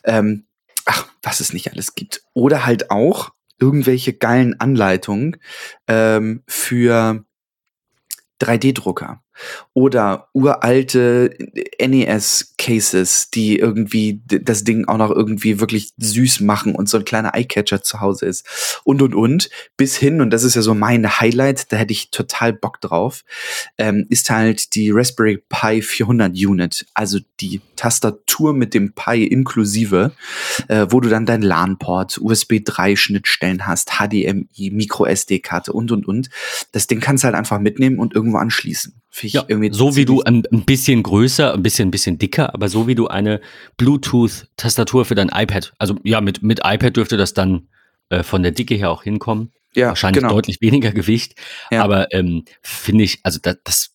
ähm, 0.05 0.47
ach, 0.85 1.09
was 1.23 1.41
es 1.41 1.53
nicht 1.53 1.73
alles 1.73 1.95
gibt. 1.95 2.23
Oder 2.33 2.65
halt 2.65 2.91
auch 2.91 3.33
irgendwelche 3.59 4.13
geilen 4.13 4.59
Anleitungen 4.59 5.37
ähm, 5.87 6.43
für 6.47 7.25
3D-Drucker 8.41 9.23
oder 9.75 10.29
uralte 10.33 11.37
NES-Cases, 11.81 13.31
die 13.31 13.59
irgendwie 13.59 14.23
das 14.27 14.65
Ding 14.65 14.87
auch 14.89 14.99
noch 14.99 15.11
irgendwie 15.11 15.61
wirklich 15.61 15.91
süß 15.97 16.41
machen 16.41 16.75
und 16.75 16.89
so 16.89 16.99
ein 16.99 17.05
kleiner 17.05 17.35
Eyecatcher 17.35 17.83
zu 17.83 18.01
Hause 18.01 18.27
ist 18.27 18.81
und 18.85 19.03
und 19.03 19.15
und 19.15 19.51
bis 19.77 19.97
hin 19.97 20.21
und 20.21 20.31
das 20.31 20.45
ist 20.45 20.55
ja 20.55 20.63
so 20.63 20.75
mein 20.75 21.21
Highlight, 21.21 21.73
da 21.73 21.77
hätte 21.77 21.93
ich 21.93 22.11
total 22.11 22.53
Bock 22.53 22.81
drauf, 22.81 23.25
ähm, 23.79 24.07
ist 24.09 24.31
halt 24.31 24.75
die 24.75 24.91
Raspberry 24.91 25.43
Pi 25.49 25.83
400 25.83 26.33
Unit, 26.33 26.87
also 26.95 27.19
die 27.41 27.61
Tastatur 27.77 28.53
mit 28.53 28.75
dem 28.75 28.93
Pi 28.95 29.25
inklusive, 29.25 30.13
äh, 30.69 30.87
wo 30.91 31.01
du 31.01 31.09
dann 31.09 31.27
dein 31.27 31.43
LAN-Port, 31.43 32.19
USB 32.21 32.61
3 32.65 32.97
Schnittstellen 32.97 33.67
hast, 33.67 33.99
HDMI, 33.99 34.71
Micro 34.71 35.05
SD-Karte 35.07 35.73
und 35.73 35.91
und 35.91 36.07
und. 36.07 36.31
Das 36.71 36.87
Ding 36.87 37.01
kannst 37.01 37.25
du 37.25 37.27
halt 37.27 37.37
einfach 37.37 37.59
mitnehmen 37.59 37.99
und 37.99 38.15
irgendwo 38.15 38.39
anschließen. 38.39 39.02
Find 39.15 39.35
Ja, 39.35 39.45
irgendwie 39.47 39.71
so 39.75 39.95
wie 39.95 40.07
du 40.07 40.23
ein, 40.23 40.43
ein 40.51 40.65
bisschen 40.65 41.03
größer, 41.03 41.53
ein 41.53 41.63
bisschen, 41.63 41.89
ein 41.89 41.91
bisschen 41.91 42.17
dicker, 42.17 42.55
aber 42.55 42.71
so 42.71 42.87
wie 42.87 42.95
du 42.95 43.09
eine 43.09 43.43
Bluetooth-Tastatur 43.77 45.05
für 45.05 45.15
dein 45.15 45.29
iPad, 45.29 45.75
also 45.79 45.97
ja, 46.03 46.23
mit, 46.23 46.43
mit 46.43 46.61
iPad 46.65 46.97
dürfte 46.97 47.19
das 47.19 47.35
dann 47.35 47.69
äh, 48.09 48.23
von 48.23 48.43
der 48.43 48.53
Dicke 48.53 48.75
her 48.75 48.91
auch 48.91 49.03
hinkommen. 49.03 49.53
ja, 49.75 49.89
Wahrscheinlich 49.89 50.23
genau. 50.23 50.35
deutlich 50.35 50.63
weniger 50.63 50.93
Gewicht. 50.93 51.35
Ja. 51.71 51.85
Aber 51.85 52.11
ähm, 52.13 52.45
finde 52.63 53.05
ich, 53.05 53.21
also 53.23 53.39
das, 53.43 53.59
das, 53.65 53.91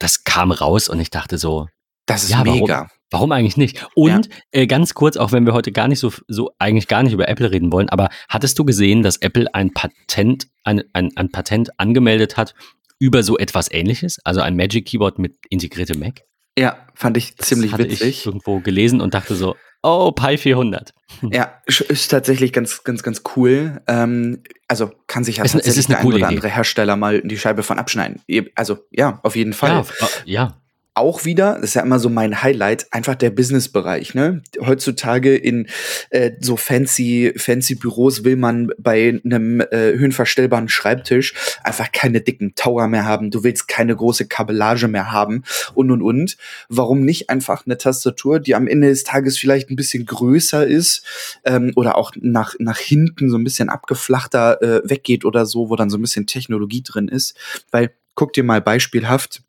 das 0.00 0.24
kam 0.24 0.50
raus 0.50 0.88
und 0.88 0.98
ich 0.98 1.10
dachte 1.10 1.38
so, 1.38 1.68
Das 2.06 2.24
ist 2.24 2.30
Ja, 2.30 2.44
warum? 2.44 2.60
mega. 2.60 2.88
Warum 3.10 3.32
eigentlich 3.32 3.56
nicht? 3.56 3.86
Und 3.94 4.28
äh, 4.50 4.66
ganz 4.66 4.92
kurz, 4.92 5.16
auch 5.16 5.32
wenn 5.32 5.46
wir 5.46 5.54
heute 5.54 5.72
gar 5.72 5.88
nicht 5.88 5.98
so, 5.98 6.12
so 6.26 6.50
eigentlich 6.58 6.88
gar 6.88 7.02
nicht 7.02 7.14
über 7.14 7.26
Apple 7.28 7.50
reden 7.50 7.72
wollen, 7.72 7.88
aber 7.88 8.10
hattest 8.28 8.58
du 8.58 8.64
gesehen, 8.66 9.02
dass 9.02 9.16
Apple 9.18 9.54
ein 9.54 9.72
Patent, 9.72 10.48
ein, 10.62 10.82
ein, 10.92 11.16
ein 11.16 11.30
Patent 11.30 11.78
angemeldet 11.80 12.36
hat 12.36 12.54
über 12.98 13.22
so 13.22 13.38
etwas 13.38 13.70
ähnliches? 13.70 14.18
Also 14.24 14.40
ein 14.40 14.56
Magic 14.56 14.86
Keyboard 14.86 15.18
mit 15.18 15.36
integriertem 15.50 15.98
Mac? 16.00 16.22
Ja, 16.58 16.86
fand 16.94 17.16
ich 17.16 17.36
Das 17.36 17.48
ziemlich 17.48 17.72
hatte 17.72 17.84
ich 17.86 18.00
witzig. 18.00 18.26
irgendwo 18.26 18.58
gelesen 18.60 19.00
und 19.00 19.14
dachte 19.14 19.36
so, 19.36 19.54
oh, 19.82 20.10
Pi 20.12 20.36
400. 20.38 20.92
Ja, 21.32 21.60
ist 21.66 22.08
tatsächlich 22.08 22.52
ganz, 22.52 22.82
ganz, 22.84 23.02
ganz 23.02 23.22
cool. 23.36 23.80
Ähm, 23.86 24.42
also 24.66 24.90
kann 25.06 25.22
sich 25.24 25.36
ja 25.38 25.44
Es- 25.44 25.54
es 25.54 25.62
tatsächlich 25.64 25.86
eine 25.86 25.94
der 25.94 26.00
ein 26.00 26.06
oder 26.06 26.16
Idee. 26.16 26.24
andere 26.26 26.48
Hersteller 26.48 26.96
mal 26.96 27.22
die 27.22 27.38
Scheibe 27.38 27.62
von 27.62 27.78
abschneiden. 27.78 28.20
Also 28.56 28.78
ja, 28.90 29.20
auf 29.22 29.36
jeden 29.36 29.52
Fall. 29.52 29.70
Ja, 29.70 29.80
äh, 29.80 30.08
ja. 30.24 30.60
Auch 30.98 31.24
wieder, 31.24 31.54
das 31.54 31.70
ist 31.70 31.74
ja 31.74 31.82
immer 31.82 31.98
so 31.98 32.08
mein 32.08 32.42
Highlight, 32.42 32.86
einfach 32.92 33.14
der 33.14 33.30
Businessbereich. 33.30 34.14
Ne? 34.14 34.42
Heutzutage 34.60 35.34
in 35.36 35.68
äh, 36.10 36.32
so 36.40 36.56
fancy, 36.56 37.32
fancy 37.36 37.74
Büros 37.74 38.24
will 38.24 38.36
man 38.36 38.70
bei 38.78 39.20
einem 39.24 39.60
äh, 39.60 39.92
höhenverstellbaren 39.96 40.68
Schreibtisch 40.68 41.34
einfach 41.64 41.92
keine 41.92 42.20
dicken 42.20 42.54
Tower 42.54 42.88
mehr 42.88 43.04
haben. 43.04 43.30
Du 43.30 43.44
willst 43.44 43.68
keine 43.68 43.96
große 43.96 44.26
Kabellage 44.26 44.88
mehr 44.88 45.10
haben 45.10 45.44
und 45.74 45.90
und 45.90 46.02
und. 46.02 46.36
Warum 46.68 47.04
nicht 47.04 47.30
einfach 47.30 47.66
eine 47.66 47.78
Tastatur, 47.78 48.40
die 48.40 48.54
am 48.54 48.66
Ende 48.66 48.88
des 48.88 49.04
Tages 49.04 49.38
vielleicht 49.38 49.70
ein 49.70 49.76
bisschen 49.76 50.06
größer 50.06 50.66
ist 50.66 51.04
ähm, 51.44 51.72
oder 51.76 51.96
auch 51.96 52.12
nach, 52.20 52.54
nach 52.58 52.78
hinten 52.78 53.30
so 53.30 53.38
ein 53.38 53.44
bisschen 53.44 53.68
abgeflachter 53.68 54.62
äh, 54.62 54.80
weggeht 54.88 55.24
oder 55.24 55.46
so, 55.46 55.70
wo 55.70 55.76
dann 55.76 55.90
so 55.90 55.98
ein 55.98 56.02
bisschen 56.02 56.26
Technologie 56.26 56.82
drin 56.82 57.08
ist. 57.08 57.36
Weil 57.70 57.92
guck 58.14 58.32
dir 58.32 58.42
mal 58.42 58.60
beispielhaft 58.60 59.42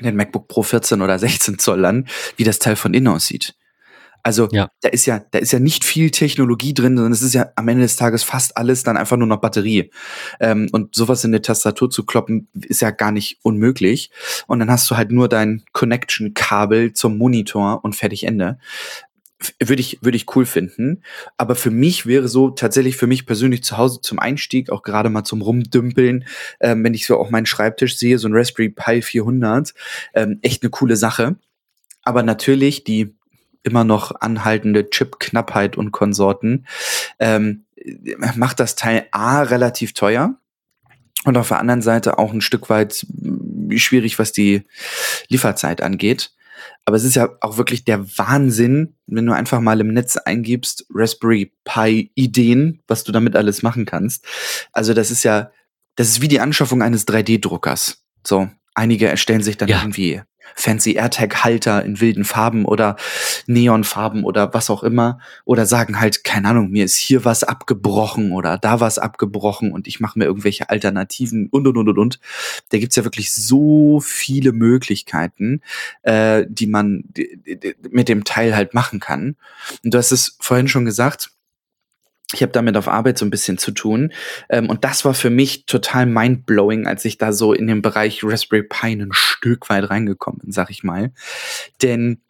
den 0.00 0.16
MacBook 0.16 0.48
Pro 0.48 0.62
14 0.62 1.02
oder 1.02 1.18
16 1.18 1.58
Zoll 1.58 1.84
an, 1.84 2.06
wie 2.36 2.44
das 2.44 2.58
Teil 2.58 2.76
von 2.76 2.94
innen 2.94 3.08
aussieht. 3.08 3.54
Also 4.24 4.48
Ja. 4.52 4.68
da 4.82 4.88
ist 4.88 5.06
ja, 5.06 5.20
da 5.30 5.38
ist 5.38 5.52
ja 5.52 5.58
nicht 5.58 5.84
viel 5.84 6.10
Technologie 6.10 6.74
drin, 6.74 6.96
sondern 6.96 7.12
es 7.12 7.22
ist 7.22 7.34
ja 7.34 7.50
am 7.56 7.68
Ende 7.68 7.82
des 7.82 7.96
Tages 7.96 8.24
fast 8.24 8.56
alles 8.56 8.82
dann 8.82 8.96
einfach 8.96 9.16
nur 9.16 9.28
noch 9.28 9.40
Batterie. 9.40 9.90
Ähm, 10.40 10.68
und 10.72 10.94
sowas 10.94 11.24
in 11.24 11.30
eine 11.30 11.40
Tastatur 11.40 11.88
zu 11.88 12.04
kloppen, 12.04 12.48
ist 12.52 12.82
ja 12.82 12.90
gar 12.90 13.12
nicht 13.12 13.38
unmöglich. 13.42 14.10
Und 14.46 14.58
dann 14.58 14.70
hast 14.70 14.90
du 14.90 14.96
halt 14.96 15.12
nur 15.12 15.28
dein 15.28 15.62
Connection-Kabel 15.72 16.92
zum 16.92 17.16
Monitor 17.16 17.84
und 17.84 17.96
fertig 17.96 18.24
Ende. 18.24 18.58
Würde 19.60 19.80
ich, 19.80 19.98
würde 20.02 20.16
ich 20.16 20.34
cool 20.34 20.46
finden. 20.46 21.02
Aber 21.36 21.54
für 21.54 21.70
mich 21.70 22.06
wäre 22.06 22.26
so 22.26 22.50
tatsächlich 22.50 22.96
für 22.96 23.06
mich 23.06 23.24
persönlich 23.24 23.62
zu 23.62 23.76
Hause 23.76 24.00
zum 24.00 24.18
Einstieg, 24.18 24.70
auch 24.70 24.82
gerade 24.82 25.10
mal 25.10 25.24
zum 25.24 25.42
Rumdümpeln, 25.42 26.24
ähm, 26.60 26.82
wenn 26.82 26.94
ich 26.94 27.06
so 27.06 27.16
auch 27.18 27.30
meinen 27.30 27.46
Schreibtisch 27.46 27.96
sehe, 27.96 28.18
so 28.18 28.28
ein 28.28 28.34
Raspberry 28.34 28.70
Pi 28.70 29.00
400, 29.00 29.74
ähm, 30.14 30.38
echt 30.42 30.62
eine 30.62 30.70
coole 30.70 30.96
Sache. 30.96 31.36
Aber 32.02 32.24
natürlich 32.24 32.82
die 32.82 33.14
immer 33.62 33.84
noch 33.84 34.12
anhaltende 34.20 34.90
Chip-Knappheit 34.90 35.76
und 35.76 35.92
Konsorten 35.92 36.66
ähm, 37.18 37.64
macht 38.36 38.60
das 38.60 38.76
Teil 38.76 39.06
A 39.12 39.42
relativ 39.42 39.92
teuer 39.92 40.34
und 41.24 41.36
auf 41.36 41.48
der 41.48 41.58
anderen 41.58 41.82
Seite 41.82 42.18
auch 42.18 42.32
ein 42.32 42.40
Stück 42.40 42.70
weit 42.70 43.06
mm, 43.08 43.76
schwierig, 43.76 44.18
was 44.18 44.32
die 44.32 44.64
Lieferzeit 45.28 45.82
angeht. 45.82 46.32
Aber 46.84 46.96
es 46.96 47.04
ist 47.04 47.16
ja 47.16 47.28
auch 47.40 47.56
wirklich 47.56 47.84
der 47.84 48.06
Wahnsinn, 48.18 48.94
wenn 49.06 49.26
du 49.26 49.32
einfach 49.32 49.60
mal 49.60 49.80
im 49.80 49.92
Netz 49.92 50.16
eingibst, 50.16 50.86
Raspberry 50.92 51.52
Pi 51.64 52.10
Ideen, 52.14 52.82
was 52.86 53.04
du 53.04 53.12
damit 53.12 53.36
alles 53.36 53.62
machen 53.62 53.84
kannst. 53.84 54.24
Also 54.72 54.94
das 54.94 55.10
ist 55.10 55.24
ja 55.24 55.50
das 55.98 56.08
ist 56.08 56.20
wie 56.20 56.28
die 56.28 56.38
Anschaffung 56.38 56.80
eines 56.80 57.08
3D-Druckers. 57.08 58.04
So, 58.24 58.48
einige 58.74 59.08
erstellen 59.08 59.42
sich 59.42 59.56
dann 59.56 59.68
Ja. 59.68 59.80
irgendwie 59.80 60.22
fancy 60.54 60.94
AirTag-Halter 60.94 61.84
in 61.84 62.00
wilden 62.00 62.24
Farben 62.24 62.64
oder 62.64 62.96
Neonfarben 63.46 64.24
oder 64.24 64.52
was 64.54 64.70
auch 64.70 64.82
immer. 64.82 65.18
Oder 65.44 65.66
sagen 65.66 66.00
halt, 66.00 66.24
keine 66.24 66.48
Ahnung, 66.48 66.70
mir 66.70 66.84
ist 66.84 66.96
hier 66.96 67.24
was 67.24 67.44
abgebrochen 67.44 68.32
oder 68.32 68.58
da 68.58 68.80
was 68.80 68.98
abgebrochen 68.98 69.72
und 69.72 69.86
ich 69.86 70.00
mache 70.00 70.18
mir 70.18 70.26
irgendwelche 70.26 70.70
Alternativen 70.70 71.48
und 71.50 71.66
und 71.66 71.76
und 71.76 71.88
und 71.88 71.98
und. 71.98 72.20
Da 72.70 72.78
gibt's 72.78 72.96
ja 72.96 73.04
wirklich 73.04 73.32
so 73.32 74.00
viele 74.00 74.52
Möglichkeiten, 74.52 75.62
äh, 76.02 76.44
die 76.48 76.66
man 76.66 77.04
mit 77.90 78.08
dem 78.08 78.24
Teil 78.24 78.54
halt 78.56 78.74
machen 78.74 79.00
kann. 79.00 79.36
Und 79.84 79.94
du 79.94 79.98
hast 79.98 80.12
es 80.12 80.36
vorhin 80.40 80.68
schon 80.68 80.84
gesagt, 80.84 81.30
ich 82.34 82.42
habe 82.42 82.52
damit 82.52 82.76
auf 82.76 82.88
Arbeit 82.88 83.18
so 83.18 83.24
ein 83.24 83.30
bisschen 83.30 83.58
zu 83.58 83.70
tun. 83.70 84.12
Ähm, 84.48 84.68
und 84.68 84.84
das 84.84 85.04
war 85.04 85.14
für 85.14 85.30
mich 85.30 85.66
total 85.66 86.06
mindblowing, 86.06 86.86
als 86.86 87.04
ich 87.04 87.18
da 87.18 87.32
so 87.32 87.52
in 87.52 87.66
den 87.66 87.82
Bereich 87.82 88.22
Raspberry 88.22 88.64
Pi 88.64 88.92
ein 88.92 89.12
Stück 89.12 89.68
weit 89.70 89.88
reingekommen 89.88 90.40
bin, 90.40 90.52
sag 90.52 90.70
ich 90.70 90.84
mal. 90.84 91.12
Denn 91.82 92.20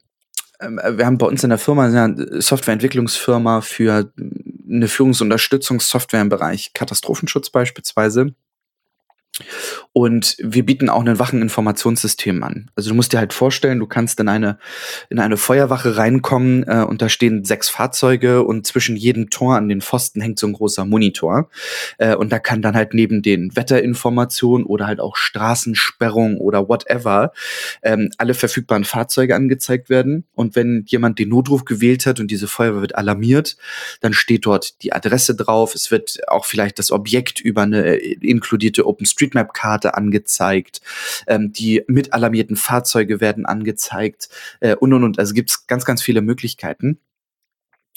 ähm, 0.61 0.81
wir 0.93 1.05
haben 1.05 1.19
bei 1.19 1.27
uns 1.27 1.43
in 1.43 1.51
der 1.51 1.59
Firma 1.59 1.87
eine 1.87 2.41
Softwareentwicklungsfirma 2.41 3.61
für 3.61 4.13
eine 4.69 4.89
Führungsunterstützungssoftware 4.89 6.23
im 6.23 6.29
Bereich 6.29 6.73
Katastrophenschutz 6.75 7.51
beispielsweise. 7.51 8.35
Und 9.93 10.37
wir 10.39 10.65
bieten 10.65 10.89
auch 10.89 11.05
ein 11.05 11.19
Wacheninformationssystem 11.19 12.43
an. 12.43 12.71
Also 12.77 12.91
du 12.91 12.95
musst 12.95 13.13
dir 13.13 13.19
halt 13.19 13.33
vorstellen, 13.33 13.79
du 13.79 13.87
kannst 13.87 14.21
in 14.21 14.29
eine, 14.29 14.59
in 15.11 15.19
eine 15.19 15.37
Feuerwache 15.37 15.97
reinkommen 15.97 16.65
äh, 16.69 16.85
und 16.85 17.03
da 17.03 17.09
stehen 17.09 17.45
sechs 17.45 17.69
Fahrzeuge 17.69 18.43
und 18.43 18.67
zwischen 18.67 18.97
jedem 18.97 19.31
Tor 19.31 19.57
an 19.57 19.69
den 19.69 19.81
Pfosten 19.81 20.21
hängt 20.21 20.39
so 20.39 20.47
ein 20.47 20.53
großer 20.53 20.85
Monitor. 20.85 21.51
Äh, 21.99 22.15
und 22.15 22.31
da 22.31 22.39
kann 22.39 22.63
dann 22.63 22.75
halt 22.75 22.95
neben 22.95 23.23
den 23.23 23.57
Wetterinformationen 23.57 24.67
oder 24.67 24.87
halt 24.87 25.01
auch 25.01 25.17
Straßensperrung 25.17 26.39
oder 26.39 26.69
whatever 26.69 27.33
ähm, 27.83 28.11
alle 28.19 28.35
verfügbaren 28.35 28.85
Fahrzeuge 28.85 29.35
angezeigt 29.35 29.91
werden. 29.91 30.25
Und 30.35 30.55
wenn 30.55 30.85
jemand 30.87 31.19
den 31.19 31.29
Notruf 31.29 31.65
gewählt 31.65 32.07
hat 32.07 32.21
und 32.21 32.31
diese 32.31 32.49
Feuerwehr 32.49 32.83
wird 32.83 32.95
alarmiert, 32.95 33.57
dann 34.01 34.13
steht 34.13 34.47
dort 34.47 34.83
die 34.83 34.93
Adresse 34.93 35.35
drauf. 35.35 35.75
Es 35.75 35.91
wird 35.91 36.19
auch 36.29 36.45
vielleicht 36.45 36.79
das 36.79 36.91
Objekt 36.91 37.41
über 37.41 37.63
eine 37.63 37.99
äh, 37.99 38.13
inkludierte 38.21 38.87
OpenStreetMap-Karte 39.19 39.95
angezeigt. 39.95 40.81
Ähm, 41.27 41.53
die 41.53 41.85
mit 41.87 42.13
alarmierten 42.13 42.57
Fahrzeuge 42.57 43.21
werden 43.21 43.47
angezeigt 43.47 44.29
äh, 44.61 44.75
und 44.77 44.93
und 44.93 45.05
und. 45.05 45.19
Also 45.19 45.35
gibt 45.35 45.51
es 45.51 45.67
ganz, 45.67 45.85
ganz 45.85 46.03
viele 46.03 46.23
Möglichkeiten. 46.23 47.01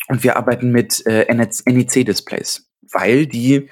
Und 0.07 0.23
wir 0.23 0.35
arbeiten 0.35 0.71
mit 0.71 1.05
äh, 1.05 1.31
NEC-Displays, 1.33 2.67
weil 2.93 3.25
die 3.25 3.69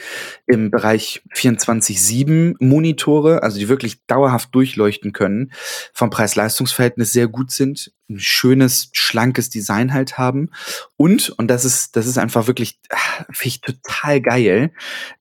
im 0.47 0.71
Bereich 0.71 1.21
24-7 1.35 2.55
Monitore, 2.59 3.43
also 3.43 3.59
die 3.59 3.69
wirklich 3.69 4.05
dauerhaft 4.05 4.53
durchleuchten 4.53 5.13
können, 5.13 5.51
vom 5.93 6.09
Preis-Leistungs-Verhältnis 6.09 7.11
sehr 7.11 7.27
gut 7.27 7.51
sind, 7.51 7.91
ein 8.09 8.19
schönes, 8.19 8.89
schlankes 8.93 9.49
Design 9.49 9.93
halt 9.93 10.17
haben. 10.17 10.49
Und, 10.97 11.29
und 11.29 11.47
das 11.47 11.63
ist, 11.63 11.95
das 11.95 12.07
ist 12.07 12.17
einfach 12.17 12.47
wirklich, 12.47 12.79
ah, 12.89 13.25
finde 13.31 13.47
ich 13.47 13.61
total 13.61 14.21
geil. 14.21 14.71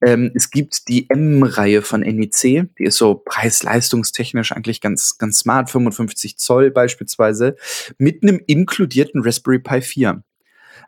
Ähm, 0.00 0.32
es 0.34 0.50
gibt 0.50 0.88
die 0.88 1.08
M-Reihe 1.10 1.82
von 1.82 2.00
NEC, 2.00 2.68
die 2.78 2.84
ist 2.84 2.96
so 2.96 3.14
preis-leistungstechnisch 3.14 4.52
eigentlich 4.52 4.80
ganz, 4.80 5.18
ganz 5.18 5.40
smart, 5.40 5.70
55 5.70 6.38
Zoll 6.38 6.70
beispielsweise, 6.70 7.56
mit 7.98 8.22
einem 8.22 8.40
inkludierten 8.46 9.22
Raspberry 9.22 9.58
Pi 9.58 9.82
4 9.82 10.22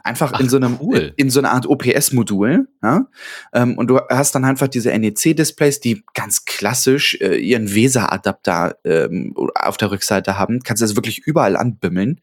einfach 0.04 0.32
Ach, 0.34 0.40
in 0.40 0.48
so 0.48 0.56
einem 0.56 0.78
cool. 0.80 1.12
in 1.16 1.30
so 1.30 1.40
einer 1.40 1.52
Art 1.52 1.66
OPS-Modul. 1.66 2.68
Ja? 2.82 3.06
Ähm, 3.52 3.76
und 3.78 3.88
du 3.88 4.00
hast 4.08 4.34
dann 4.34 4.44
einfach 4.44 4.68
diese 4.68 4.96
NEC-Displays, 4.96 5.80
die 5.80 6.04
ganz 6.14 6.44
klassisch 6.44 7.18
äh, 7.20 7.36
ihren 7.36 7.74
Weser-Adapter 7.74 8.76
ähm, 8.84 9.34
auf 9.54 9.76
der 9.76 9.90
Rückseite 9.90 10.38
haben. 10.38 10.60
Kannst 10.62 10.82
also 10.82 10.96
wirklich 10.96 11.18
überall 11.26 11.56
anbimmeln. 11.56 12.20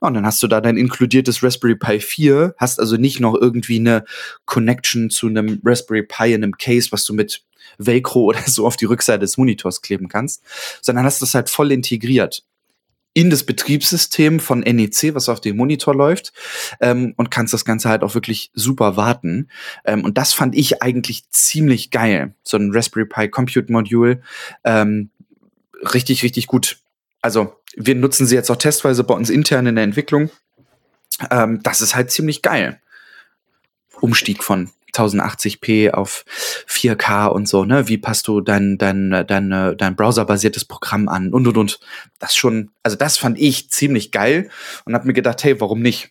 Und 0.00 0.14
dann 0.14 0.26
hast 0.26 0.42
du 0.42 0.46
da 0.46 0.60
dein 0.60 0.76
inkludiertes 0.76 1.42
Raspberry 1.42 1.76
Pi 1.76 2.00
4, 2.00 2.54
hast 2.58 2.80
also 2.80 2.96
nicht 2.96 3.20
noch 3.20 3.34
irgendwie 3.34 3.78
eine 3.78 4.04
Connection 4.44 5.10
zu 5.10 5.26
einem 5.26 5.60
Raspberry 5.64 6.02
Pi 6.02 6.32
in 6.32 6.42
einem 6.42 6.56
Case, 6.56 6.88
was 6.90 7.04
du 7.04 7.14
mit 7.14 7.42
Velcro 7.78 8.20
oder 8.24 8.42
so 8.46 8.66
auf 8.66 8.76
die 8.76 8.86
Rückseite 8.86 9.20
des 9.20 9.36
Monitors 9.36 9.82
kleben 9.82 10.08
kannst, 10.08 10.42
sondern 10.80 11.04
hast 11.04 11.22
das 11.22 11.34
halt 11.34 11.50
voll 11.50 11.72
integriert 11.72 12.44
in 13.14 13.30
das 13.30 13.44
Betriebssystem 13.44 14.40
von 14.40 14.60
NEC, 14.60 15.14
was 15.14 15.28
auf 15.28 15.40
dem 15.40 15.56
Monitor 15.56 15.94
läuft, 15.94 16.32
ähm, 16.80 17.14
und 17.16 17.30
kannst 17.30 17.54
das 17.54 17.64
Ganze 17.64 17.88
halt 17.88 18.02
auch 18.02 18.14
wirklich 18.14 18.50
super 18.54 18.96
warten. 18.96 19.48
Ähm, 19.84 20.04
und 20.04 20.18
das 20.18 20.34
fand 20.34 20.54
ich 20.54 20.82
eigentlich 20.82 21.30
ziemlich 21.30 21.90
geil. 21.90 22.34
So 22.42 22.56
ein 22.56 22.72
Raspberry 22.72 23.06
Pi 23.06 23.28
Compute 23.28 23.72
Module. 23.72 24.20
Ähm, 24.64 25.10
richtig, 25.94 26.22
richtig 26.24 26.48
gut. 26.48 26.78
Also, 27.22 27.56
wir 27.76 27.94
nutzen 27.94 28.26
sie 28.26 28.34
jetzt 28.34 28.50
auch 28.50 28.56
testweise 28.56 29.04
bei 29.04 29.14
uns 29.14 29.30
intern 29.30 29.66
in 29.66 29.76
der 29.76 29.84
Entwicklung. 29.84 30.30
Ähm, 31.30 31.60
das 31.62 31.80
ist 31.80 31.94
halt 31.94 32.10
ziemlich 32.10 32.42
geil. 32.42 32.80
Umstieg 34.00 34.42
von 34.42 34.70
1080p 34.94 35.90
auf 35.90 36.24
4K 36.68 37.26
und 37.26 37.48
so, 37.48 37.64
ne? 37.64 37.88
Wie 37.88 37.98
passt 37.98 38.28
du 38.28 38.40
dein, 38.40 38.78
dein, 38.78 39.24
dein, 39.26 39.76
dein 39.76 39.96
browserbasiertes 39.96 40.64
Programm 40.64 41.08
an 41.08 41.32
und 41.32 41.46
und 41.46 41.56
und. 41.56 41.80
Das 42.18 42.34
schon, 42.34 42.70
also 42.82 42.96
das 42.96 43.18
fand 43.18 43.38
ich 43.38 43.70
ziemlich 43.70 44.12
geil 44.12 44.50
und 44.84 44.94
hab 44.94 45.04
mir 45.04 45.12
gedacht, 45.12 45.42
hey, 45.44 45.60
warum 45.60 45.80
nicht? 45.80 46.10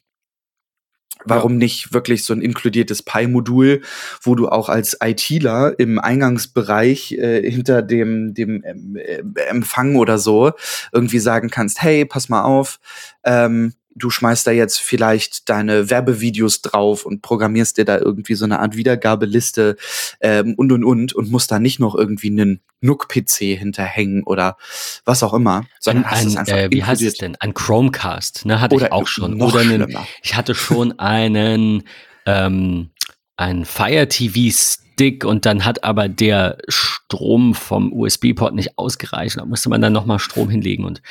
Warum 1.26 1.58
nicht 1.58 1.94
wirklich 1.94 2.26
so 2.26 2.34
ein 2.34 2.42
inkludiertes 2.42 3.02
Pi-Modul, 3.04 3.82
wo 4.22 4.36
du 4.36 4.50
auch 4.50 4.68
als 4.68 4.98
ITler 5.02 5.74
im 5.78 5.98
Eingangsbereich 5.98 7.14
äh, 7.14 7.50
hinter 7.50 7.82
dem, 7.82 8.34
dem 8.34 8.62
ähm, 8.66 8.98
äh, 8.98 9.24
Empfang 9.48 9.96
oder 9.96 10.18
so 10.18 10.52
irgendwie 10.92 11.20
sagen 11.20 11.50
kannst, 11.50 11.82
hey, 11.82 12.04
pass 12.04 12.28
mal 12.28 12.44
auf, 12.44 12.80
ähm, 13.24 13.74
du 13.96 14.10
schmeißt 14.10 14.46
da 14.48 14.52
jetzt 14.52 14.80
vielleicht 14.80 15.50
deine 15.50 15.90
Werbevideos 15.90 16.62
drauf 16.62 17.06
und 17.06 17.22
programmierst 17.22 17.78
dir 17.78 17.86
da 17.86 17.98
irgendwie 17.98 18.36
so 18.36 18.46
eine 18.46 18.60
Art 18.60 18.76
Wiedergabeliste 18.76 19.76
ähm, 20.22 20.56
und 20.56 20.72
und 20.72 20.84
und 20.84 21.14
und 21.14 21.32
musst 21.32 21.52
da 21.52 21.60
nicht 21.60 21.80
noch 21.80 21.96
irgendwie 21.96 22.28
einen 22.28 22.62
NUC-PC 22.82 23.58
hinterhängen 23.58 24.24
oder 24.24 24.58
was 25.06 25.24
auch 25.24 25.34
immer, 25.34 25.66
sondern 25.80 26.10
hast 26.10 26.26
es 26.26 26.36
ein, 26.36 26.40
einfach 26.40 26.58
äh, 26.58 26.72
wie 26.72 26.84
heißt 26.84 27.02
es 27.02 27.16
denn? 27.16 27.36
Ein 27.40 27.54
Chromecast, 27.54 28.46
ne? 28.46 28.60
Hatte 28.60 28.76
Oder 28.76 28.88
ich 28.88 28.92
auch 28.92 29.08
schon. 29.08 29.42
Oder 29.42 29.62
einen, 29.62 29.84
schlimmer. 29.84 30.08
ich 30.22 30.36
hatte 30.36 30.56
schon 30.56 31.00
einen, 31.00 31.84
ähm, 32.26 32.90
einen 33.38 33.66
Fire 33.66 34.08
TV 34.08 34.52
Stick 34.94 35.26
und 35.26 35.46
dann 35.46 35.66
hat 35.66 35.84
aber 35.84 36.08
der 36.08 36.58
Strom 36.68 37.56
vom 37.56 37.92
USB-Port 37.92 38.54
nicht 38.54 38.78
ausgereicht. 38.78 39.38
Da 39.38 39.46
musste 39.46 39.70
man 39.70 39.82
dann 39.82 39.94
nochmal 39.94 40.20
Strom 40.20 40.50
hinlegen. 40.50 40.86
Und 40.86 41.02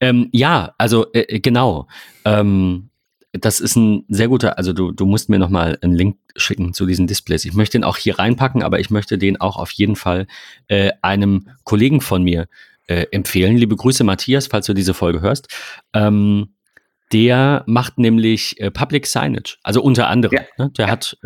ähm, 0.00 0.28
ja, 0.32 0.74
also 0.78 1.06
äh, 1.12 1.40
genau. 1.40 1.86
Ähm, 2.24 2.90
das 3.32 3.60
ist 3.60 3.76
ein 3.76 4.04
sehr 4.08 4.28
guter, 4.28 4.56
also 4.56 4.72
du, 4.72 4.92
du 4.92 5.04
musst 5.04 5.28
mir 5.28 5.38
nochmal 5.38 5.78
einen 5.82 5.94
Link 5.94 6.16
schicken 6.36 6.72
zu 6.72 6.86
diesen 6.86 7.06
Displays. 7.06 7.44
Ich 7.44 7.52
möchte 7.52 7.78
den 7.78 7.84
auch 7.84 7.98
hier 7.98 8.18
reinpacken, 8.18 8.62
aber 8.62 8.80
ich 8.80 8.88
möchte 8.88 9.18
den 9.18 9.38
auch 9.38 9.56
auf 9.58 9.70
jeden 9.72 9.96
Fall 9.96 10.26
äh, 10.68 10.92
einem 11.02 11.48
Kollegen 11.64 12.00
von 12.00 12.22
mir 12.22 12.48
äh, 12.86 13.04
empfehlen. 13.10 13.58
Liebe 13.58 13.76
Grüße, 13.76 14.04
Matthias, 14.04 14.46
falls 14.46 14.66
du 14.66 14.72
diese 14.72 14.94
Folge 14.94 15.20
hörst. 15.20 15.48
Ähm, 15.92 16.54
der 17.12 17.62
macht 17.66 17.98
nämlich 17.98 18.58
äh, 18.58 18.70
Public 18.70 19.06
Signage, 19.06 19.58
also 19.62 19.82
unter 19.82 20.08
anderem. 20.08 20.38
Ja. 20.38 20.64
Ne? 20.64 20.70
Der 20.76 20.90
hat 20.90 21.18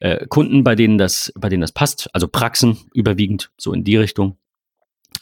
äh, 0.00 0.26
Kunden, 0.26 0.64
bei 0.64 0.74
denen 0.74 0.98
das, 0.98 1.32
bei 1.36 1.48
denen 1.48 1.60
das 1.60 1.72
passt, 1.72 2.08
also 2.12 2.28
Praxen 2.28 2.78
überwiegend 2.92 3.50
so 3.56 3.72
in 3.72 3.84
die 3.84 3.96
Richtung. 3.96 4.36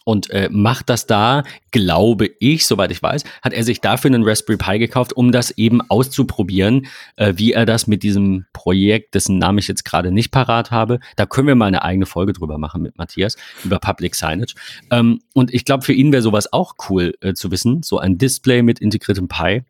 Und 0.05 0.29
äh, 0.31 0.49
macht 0.51 0.91
das 0.91 1.07
da, 1.07 1.45
glaube 1.71 2.31
ich, 2.39 2.67
soweit 2.67 2.91
ich 2.91 3.03
weiß, 3.03 3.25
hat 3.43 3.53
er 3.53 3.65
sich 3.65 3.81
dafür 3.81 4.11
einen 4.11 4.25
Raspberry 4.25 4.59
Pi 4.59 4.79
gekauft, 4.79 5.15
um 5.15 5.33
das 5.33 5.53
eben 5.53 5.81
auszuprobieren, 5.81 6.87
äh, 7.17 7.35
wie 7.37 7.53
er 7.53 7.65
das 7.65 7.87
mit 7.87 8.03
diesem 8.03 8.45
Projekt, 8.53 9.15
dessen 9.15 9.39
Namen 9.39 9.59
ich 9.59 9.69
jetzt 9.69 9.85
gerade 9.85 10.13
nicht 10.13 10.31
parat 10.31 10.71
habe. 10.71 11.01
Da 11.17 11.25
können 11.25 11.49
wir 11.49 11.55
mal 11.55 11.67
eine 11.67 11.83
eigene 11.83 12.07
Folge 12.07 12.35
drüber 12.35 12.59
machen 12.59 12.83
mit 12.83 12.99
Matthias, 12.99 13.37
über 13.65 13.79
Public 13.79 14.15
Signage. 14.15 14.55
Ähm, 14.91 15.21
und 15.33 15.55
ich 15.55 15.65
glaube, 15.65 15.85
für 15.85 15.95
ihn 15.95 16.13
wäre 16.13 16.23
sowas 16.23 16.53
auch 16.53 16.75
cool 16.91 17.15
äh, 17.21 17.33
zu 17.33 17.51
wissen, 17.51 17.83
so 17.83 17.99
ein 17.99 18.19
Display 18.19 18.63
mit 18.63 18.81
integriertem 18.81 19.29
Pi. 19.29 19.63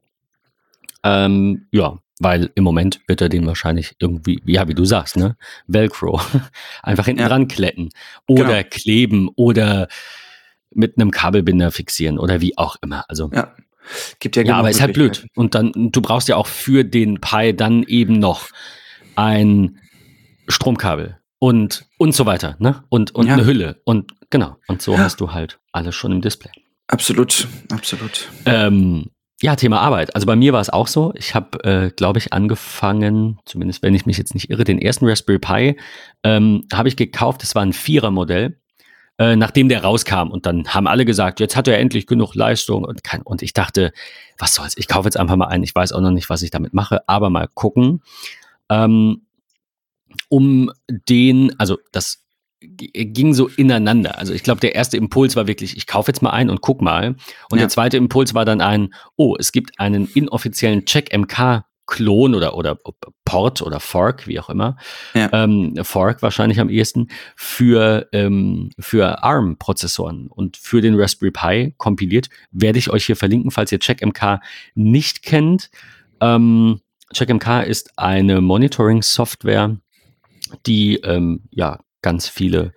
Ähm, 1.04 1.66
ja, 1.70 1.98
weil 2.20 2.50
im 2.54 2.64
Moment 2.64 3.00
wird 3.06 3.20
er 3.20 3.28
den 3.28 3.46
wahrscheinlich 3.46 3.94
irgendwie, 3.98 4.40
ja, 4.46 4.66
wie 4.68 4.74
du 4.74 4.84
sagst, 4.84 5.16
ne? 5.16 5.36
Velcro. 5.66 6.20
Einfach 6.82 7.06
hinten 7.06 7.22
Ja. 7.22 7.28
dran 7.28 7.48
kletten. 7.48 7.90
Oder 8.28 8.62
Genau. 8.62 8.68
kleben 8.70 9.28
oder 9.36 9.88
mit 10.70 10.98
einem 10.98 11.10
Kabelbinder 11.10 11.70
fixieren 11.70 12.18
oder 12.18 12.40
wie 12.40 12.56
auch 12.58 12.76
immer. 12.82 13.04
Also, 13.08 13.30
ja, 13.32 13.38
Ja. 13.38 13.54
Gibt 14.18 14.36
ja, 14.36 14.42
genug 14.44 14.56
aber 14.56 14.70
ist 14.70 14.80
halt 14.80 14.94
blöd. 14.94 15.26
Und 15.36 15.54
dann, 15.54 15.70
du 15.74 16.00
brauchst 16.00 16.26
ja 16.28 16.36
auch 16.36 16.46
für 16.46 16.84
den 16.84 17.20
Pi 17.20 17.54
dann 17.54 17.82
eben 17.82 18.18
noch 18.18 18.48
ein 19.14 19.78
Stromkabel 20.48 21.18
und, 21.38 21.86
und 21.98 22.14
so 22.14 22.24
weiter, 22.26 22.56
ne? 22.60 22.82
Und, 22.88 23.14
und 23.14 23.26
Ja. 23.26 23.34
eine 23.34 23.44
Hülle. 23.44 23.80
Und 23.84 24.12
genau. 24.30 24.56
Und 24.68 24.80
so 24.80 24.92
Ja. 24.94 25.00
hast 25.00 25.20
du 25.20 25.32
halt 25.32 25.58
alles 25.72 25.94
schon 25.94 26.12
im 26.12 26.22
Display. 26.22 26.50
Absolut, 26.86 27.46
absolut. 27.70 28.28
Ähm, 28.46 29.10
ja, 29.42 29.56
Thema 29.56 29.80
Arbeit. 29.80 30.14
Also 30.14 30.26
bei 30.26 30.36
mir 30.36 30.52
war 30.52 30.60
es 30.60 30.70
auch 30.70 30.86
so. 30.86 31.12
Ich 31.16 31.34
habe, 31.34 31.62
äh, 31.64 31.90
glaube 31.90 32.18
ich, 32.18 32.32
angefangen, 32.32 33.38
zumindest 33.44 33.82
wenn 33.82 33.94
ich 33.94 34.06
mich 34.06 34.16
jetzt 34.16 34.34
nicht 34.34 34.50
irre, 34.50 34.64
den 34.64 34.78
ersten 34.78 35.06
Raspberry 35.06 35.38
Pi 35.38 35.80
ähm, 36.22 36.66
habe 36.72 36.88
ich 36.88 36.96
gekauft. 36.96 37.42
Das 37.42 37.54
war 37.54 37.62
ein 37.62 37.72
Vierer-Modell, 37.72 38.58
äh, 39.18 39.36
nachdem 39.36 39.68
der 39.68 39.82
rauskam. 39.82 40.30
Und 40.30 40.46
dann 40.46 40.68
haben 40.68 40.86
alle 40.86 41.04
gesagt, 41.04 41.40
jetzt 41.40 41.56
hat 41.56 41.68
er 41.68 41.78
endlich 41.78 42.06
genug 42.06 42.34
Leistung. 42.34 42.84
Und, 42.84 43.02
kann, 43.02 43.22
und 43.22 43.42
ich 43.42 43.52
dachte, 43.52 43.92
was 44.38 44.54
soll's, 44.54 44.76
ich 44.76 44.88
kaufe 44.88 45.08
jetzt 45.08 45.16
einfach 45.16 45.36
mal 45.36 45.48
einen. 45.48 45.64
Ich 45.64 45.74
weiß 45.74 45.92
auch 45.92 46.00
noch 46.00 46.12
nicht, 46.12 46.30
was 46.30 46.42
ich 46.42 46.50
damit 46.50 46.72
mache, 46.72 47.06
aber 47.08 47.28
mal 47.28 47.48
gucken. 47.52 48.02
Ähm, 48.70 49.22
um 50.28 50.70
den, 50.88 51.58
also 51.58 51.78
das 51.92 52.23
ging 52.66 53.34
so 53.34 53.48
ineinander. 53.48 54.18
Also 54.18 54.32
ich 54.32 54.42
glaube, 54.42 54.60
der 54.60 54.74
erste 54.74 54.96
Impuls 54.96 55.36
war 55.36 55.46
wirklich, 55.46 55.76
ich 55.76 55.86
kaufe 55.86 56.10
jetzt 56.10 56.22
mal 56.22 56.30
ein 56.30 56.50
und 56.50 56.60
guck 56.60 56.82
mal. 56.82 57.16
Und 57.50 57.58
ja. 57.58 57.58
der 57.58 57.68
zweite 57.68 57.96
Impuls 57.96 58.34
war 58.34 58.44
dann 58.44 58.60
ein, 58.60 58.94
oh, 59.16 59.36
es 59.38 59.52
gibt 59.52 59.78
einen 59.78 60.08
inoffiziellen 60.14 60.84
Check-MK 60.84 61.64
Klon 61.86 62.34
oder, 62.34 62.56
oder 62.56 62.78
Port 63.24 63.60
oder 63.62 63.78
Fork, 63.78 64.26
wie 64.26 64.40
auch 64.40 64.48
immer, 64.48 64.76
ja. 65.12 65.28
ähm, 65.32 65.74
Fork 65.82 66.22
wahrscheinlich 66.22 66.60
am 66.60 66.70
ehesten, 66.70 67.08
für, 67.36 68.08
ähm, 68.12 68.70
für 68.78 69.22
ARM-Prozessoren 69.22 70.28
und 70.28 70.56
für 70.56 70.80
den 70.80 70.98
Raspberry 70.98 71.30
Pi 71.30 71.74
kompiliert. 71.76 72.28
Werde 72.50 72.78
ich 72.78 72.90
euch 72.90 73.04
hier 73.04 73.16
verlinken, 73.16 73.50
falls 73.50 73.70
ihr 73.70 73.80
CheckMK 73.80 74.40
nicht 74.74 75.22
kennt. 75.22 75.70
Ähm, 76.20 76.80
CheckMK 77.12 77.64
ist 77.66 77.98
eine 77.98 78.40
Monitoring-Software, 78.40 79.76
die 80.66 80.96
ähm, 80.96 81.42
ja 81.50 81.80
ganz 82.04 82.28
viele 82.28 82.74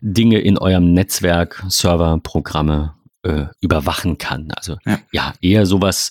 Dinge 0.00 0.38
in 0.38 0.56
eurem 0.56 0.94
Netzwerk, 0.94 1.62
Server, 1.68 2.18
Programme 2.22 2.94
äh, 3.22 3.44
überwachen 3.60 4.16
kann. 4.16 4.50
Also 4.56 4.78
ja, 4.86 4.98
ja 5.12 5.34
eher 5.42 5.66
sowas 5.66 6.10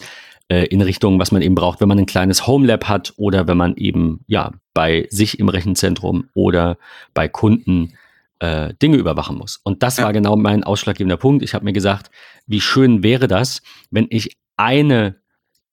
äh, 0.49 0.65
in 0.67 0.81
Richtung, 0.81 1.19
was 1.19 1.31
man 1.31 1.41
eben 1.41 1.55
braucht, 1.55 1.81
wenn 1.81 1.87
man 1.87 1.97
ein 1.97 2.05
kleines 2.05 2.45
Homelab 2.45 2.87
hat 2.87 3.13
oder 3.17 3.47
wenn 3.47 3.57
man 3.57 3.75
eben 3.75 4.23
ja 4.27 4.51
bei 4.75 5.07
sich 5.09 5.39
im 5.39 5.49
Rechenzentrum 5.49 6.29
oder 6.35 6.77
bei 7.15 7.27
Kunden 7.27 7.93
äh, 8.37 8.75
Dinge 8.75 8.97
überwachen 8.97 9.35
muss. 9.35 9.59
Und 9.63 9.81
das 9.81 9.97
ja. 9.97 10.03
war 10.03 10.13
genau 10.13 10.35
mein 10.35 10.63
ausschlaggebender 10.63 11.17
Punkt. 11.17 11.43
Ich 11.43 11.55
habe 11.55 11.65
mir 11.65 11.73
gesagt, 11.73 12.11
wie 12.45 12.61
schön 12.61 13.01
wäre 13.01 13.27
das, 13.27 13.63
wenn 13.89 14.05
ich 14.11 14.37
eine 14.57 15.15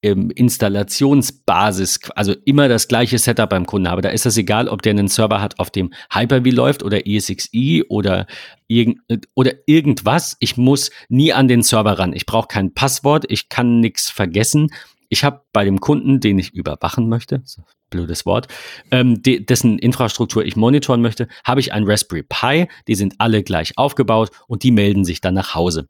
ähm, 0.07 0.31
Installationsbasis, 0.31 2.11
also 2.15 2.35
immer 2.45 2.69
das 2.69 2.89
gleiche 2.89 3.19
Setup 3.19 3.49
beim 3.49 3.67
Kunden 3.67 3.89
habe. 3.89 4.03
Da 4.03 4.11
ist 4.11 4.27
das 4.27 4.37
egal, 4.37 4.69
ob 4.69 4.83
der 4.83 4.91
einen 4.91 5.09
Server 5.09 5.41
hat, 5.41 5.59
auf 5.59 5.71
dem 5.71 5.93
Hyper-V 6.13 6.51
läuft 6.51 6.83
oder 6.83 7.07
ESXi 7.07 7.85
oder, 7.89 8.27
irgend, 8.69 9.01
oder 9.35 9.53
irgendwas. 9.67 10.37
Ich 10.41 10.57
muss 10.57 10.91
nie 11.09 11.33
an 11.33 11.49
den 11.49 11.63
Server 11.63 11.99
ran. 11.99 12.13
Ich 12.13 12.27
brauche 12.27 12.49
kein 12.49 12.73
Passwort, 12.73 13.25
ich 13.29 13.49
kann 13.49 13.81
nichts 13.81 14.11
vergessen. 14.11 14.69
Ich 15.09 15.25
habe 15.25 15.43
bei 15.53 15.65
dem 15.65 15.81
Kunden, 15.81 16.21
den 16.21 16.39
ich 16.39 16.53
überwachen 16.53 17.09
möchte, 17.09 17.43
blödes 17.91 18.27
Wort, 18.27 18.49
ähm, 18.91 19.23
de 19.23 19.41
dessen 19.41 19.79
Infrastruktur 19.79 20.45
ich 20.45 20.57
monitoren 20.57 21.01
möchte, 21.01 21.29
habe 21.45 21.61
ich 21.61 21.73
ein 21.73 21.85
Raspberry 21.85 22.25
Pi. 22.25 22.69
Die 22.89 22.95
sind 22.95 23.15
alle 23.19 23.43
gleich 23.43 23.79
aufgebaut 23.79 24.31
und 24.49 24.63
die 24.63 24.73
melden 24.73 25.05
sich 25.05 25.21
dann 25.21 25.35
nach 25.35 25.55
Hause. 25.55 25.89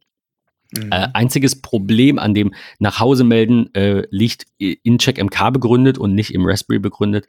Mhm. 0.76 0.92
Äh, 0.92 1.08
einziges 1.12 1.60
Problem 1.60 2.18
an 2.18 2.34
dem 2.34 2.54
Nachhause 2.78 3.24
melden 3.24 3.74
äh, 3.74 4.06
liegt 4.10 4.46
in 4.58 4.98
CheckMK 4.98 5.52
begründet 5.52 5.98
und 5.98 6.14
nicht 6.14 6.32
im 6.34 6.46
Raspberry 6.46 6.78
begründet. 6.78 7.26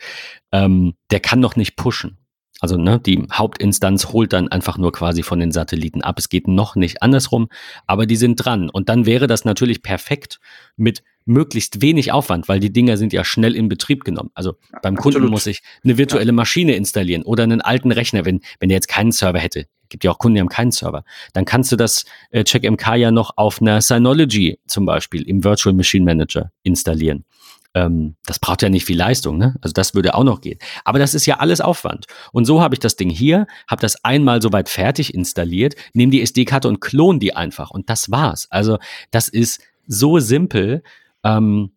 Ähm, 0.52 0.96
der 1.12 1.20
kann 1.20 1.40
noch 1.40 1.56
nicht 1.56 1.76
pushen. 1.76 2.18
Also 2.60 2.76
ne, 2.78 3.00
die 3.00 3.28
Hauptinstanz 3.32 4.08
holt 4.08 4.34
dann 4.34 4.48
einfach 4.48 4.78
nur 4.78 4.92
quasi 4.92 5.22
von 5.22 5.40
den 5.40 5.52
Satelliten 5.52 6.02
ab. 6.02 6.18
Es 6.18 6.30
geht 6.30 6.48
noch 6.48 6.76
nicht 6.76 7.04
andersrum, 7.04 7.50
aber 7.86 8.08
die 8.08 8.16
sind 8.16 8.36
dran. 8.38 8.70
Und 8.70 8.90
dann 8.90 9.06
wäre 9.06 9.28
das 9.28 9.46
natürlich 9.46 9.84
perfekt 9.84 10.40
mit 10.76 11.04
möglichst 11.28 11.82
wenig 11.82 12.12
Aufwand, 12.12 12.48
weil 12.48 12.60
die 12.60 12.72
Dinger 12.72 12.98
sind 12.98 13.14
ja 13.14 13.24
schnell 13.24 13.56
in 13.56 13.70
Betrieb 13.70 14.04
genommen. 14.04 14.32
Also 14.34 14.56
beim 14.82 14.96
Kunden 14.96 15.18
Absolut. 15.18 15.32
muss 15.32 15.48
ich 15.48 15.62
eine 15.84 15.98
virtuelle 15.98 16.32
Maschine 16.32 16.76
installieren 16.76 17.24
oder 17.24 17.44
einen 17.44 17.62
alten 17.62 17.92
Rechner, 17.92 18.26
wenn, 18.26 18.42
wenn 18.60 18.70
der 18.70 18.78
jetzt 18.78 18.88
keinen 18.88 19.12
Server 19.12 19.40
hätte. 19.40 19.68
Gibt 19.90 20.04
ja 20.04 20.12
auch 20.12 20.20
Kunden, 20.20 20.36
die 20.36 20.42
haben 20.42 20.50
keinen 20.50 20.72
Server. 20.72 21.04
Dann 21.34 21.46
kannst 21.46 21.72
du 21.72 21.76
das 21.76 22.06
äh, 22.32 22.44
CheckMK 22.44 22.96
ja 22.96 23.12
noch 23.12 23.38
auf 23.38 23.62
einer 23.62 23.82
Synology 23.82 24.60
zum 24.68 24.86
Beispiel 24.86 25.24
im 25.24 25.44
Virtual 25.44 25.74
Machine 25.74 26.06
Manager 26.06 26.52
installieren. 26.64 27.26
Ähm, 27.74 28.16
das 28.26 28.40
braucht 28.40 28.62
ja 28.62 28.70
nicht 28.70 28.86
viel 28.86 28.98
Leistung, 28.98 29.38
ne? 29.38 29.56
Also 29.62 29.74
das 29.74 29.94
würde 29.94 30.16
auch 30.16 30.24
noch 30.24 30.42
gehen. 30.42 30.60
Aber 30.84 31.00
das 31.00 31.14
ist 31.14 31.26
ja 31.26 31.38
alles 31.38 31.62
Aufwand. 31.62 32.08
Und 32.32 32.46
so 32.46 32.62
habe 32.62 32.76
ich 32.76 32.80
das 32.80 32.96
Ding 32.96 33.10
hier, 33.10 33.48
habe 33.68 33.82
das 33.82 34.04
einmal 34.04 34.42
soweit 34.42 34.68
fertig 34.70 35.14
installiert, 35.14 35.76
nehme 35.94 36.12
die 36.12 36.22
SD-Karte 36.22 36.68
und 36.68 36.82
klon 36.82 37.20
die 37.20 37.36
einfach. 37.36 37.70
Und 37.70 37.90
das 37.90 38.10
war's. 38.10 38.48
Also 38.50 38.80
das 39.12 39.28
ist 39.28 39.62
so 39.88 40.20
simpel. 40.20 40.84
Ähm, 41.28 41.72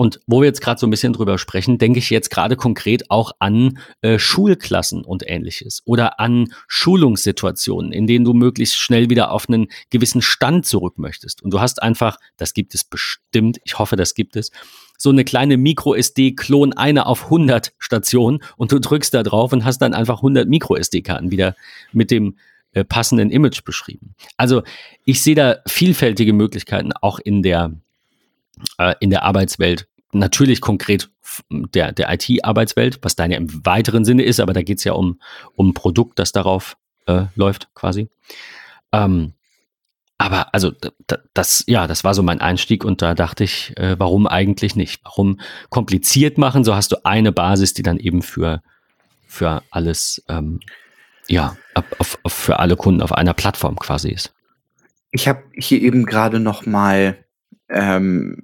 und 0.00 0.20
wo 0.28 0.40
wir 0.40 0.46
jetzt 0.46 0.60
gerade 0.60 0.78
so 0.78 0.86
ein 0.86 0.90
bisschen 0.90 1.12
drüber 1.12 1.38
sprechen, 1.38 1.76
denke 1.78 1.98
ich 1.98 2.08
jetzt 2.08 2.30
gerade 2.30 2.54
konkret 2.54 3.10
auch 3.10 3.32
an 3.40 3.80
äh, 4.00 4.20
Schulklassen 4.20 5.04
und 5.04 5.28
ähnliches 5.28 5.82
oder 5.86 6.20
an 6.20 6.52
Schulungssituationen, 6.68 7.90
in 7.90 8.06
denen 8.06 8.24
du 8.24 8.32
möglichst 8.32 8.76
schnell 8.76 9.10
wieder 9.10 9.32
auf 9.32 9.48
einen 9.48 9.66
gewissen 9.90 10.22
Stand 10.22 10.66
zurück 10.66 10.98
möchtest. 10.98 11.42
Und 11.42 11.52
du 11.52 11.58
hast 11.58 11.82
einfach, 11.82 12.16
das 12.36 12.54
gibt 12.54 12.76
es 12.76 12.84
bestimmt, 12.84 13.58
ich 13.64 13.80
hoffe, 13.80 13.96
das 13.96 14.14
gibt 14.14 14.36
es, 14.36 14.52
so 14.96 15.10
eine 15.10 15.24
kleine 15.24 15.56
Micro-SD-Klon, 15.56 16.74
eine 16.74 17.06
auf 17.06 17.24
100 17.24 17.72
Stationen 17.78 18.38
und 18.56 18.70
du 18.70 18.78
drückst 18.78 19.12
da 19.14 19.24
drauf 19.24 19.52
und 19.52 19.64
hast 19.64 19.78
dann 19.78 19.94
einfach 19.94 20.18
100 20.18 20.48
Micro-SD-Karten 20.48 21.32
wieder 21.32 21.56
mit 21.92 22.12
dem 22.12 22.36
äh, 22.70 22.84
passenden 22.84 23.30
Image 23.30 23.64
beschrieben. 23.64 24.14
Also 24.36 24.62
ich 25.04 25.24
sehe 25.24 25.34
da 25.34 25.56
vielfältige 25.66 26.32
Möglichkeiten 26.32 26.92
auch 26.92 27.18
in 27.18 27.42
der 27.42 27.72
äh, 28.78 28.94
in 29.00 29.10
der 29.10 29.22
Arbeitswelt. 29.22 29.88
Natürlich 30.12 30.60
konkret 30.60 31.10
der, 31.50 31.92
der 31.92 32.12
IT-Arbeitswelt, 32.12 32.98
was 33.02 33.16
ja 33.18 33.24
im 33.26 33.64
weiteren 33.66 34.04
Sinne 34.04 34.22
ist, 34.22 34.40
aber 34.40 34.52
da 34.52 34.62
geht 34.62 34.78
es 34.78 34.84
ja 34.84 34.92
um, 34.92 35.20
um 35.54 35.70
ein 35.70 35.74
Produkt, 35.74 36.18
das 36.18 36.32
darauf 36.32 36.76
äh, 37.06 37.24
läuft, 37.34 37.68
quasi. 37.74 38.08
Ähm, 38.92 39.34
aber 40.18 40.52
also 40.52 40.72
das, 41.32 41.62
ja, 41.68 41.86
das 41.86 42.02
war 42.02 42.12
so 42.12 42.24
mein 42.24 42.40
Einstieg 42.40 42.84
und 42.84 43.02
da 43.02 43.14
dachte 43.14 43.44
ich, 43.44 43.76
äh, 43.76 43.94
warum 43.98 44.26
eigentlich 44.26 44.74
nicht? 44.74 45.00
Warum 45.04 45.40
kompliziert 45.70 46.38
machen? 46.38 46.64
So 46.64 46.74
hast 46.74 46.90
du 46.90 47.04
eine 47.04 47.30
Basis, 47.30 47.72
die 47.72 47.84
dann 47.84 47.98
eben 47.98 48.22
für, 48.22 48.60
für 49.28 49.62
alles, 49.70 50.24
ähm, 50.28 50.58
ja, 51.28 51.56
auf, 51.98 52.18
auf, 52.24 52.32
für 52.32 52.58
alle 52.58 52.74
Kunden 52.74 53.00
auf 53.00 53.12
einer 53.12 53.34
Plattform 53.34 53.76
quasi 53.76 54.08
ist. 54.10 54.34
Ich 55.12 55.28
habe 55.28 55.44
hier 55.54 55.80
eben 55.80 56.04
gerade 56.04 56.40
noch 56.40 56.66
mal 56.66 57.16
ähm, 57.70 58.36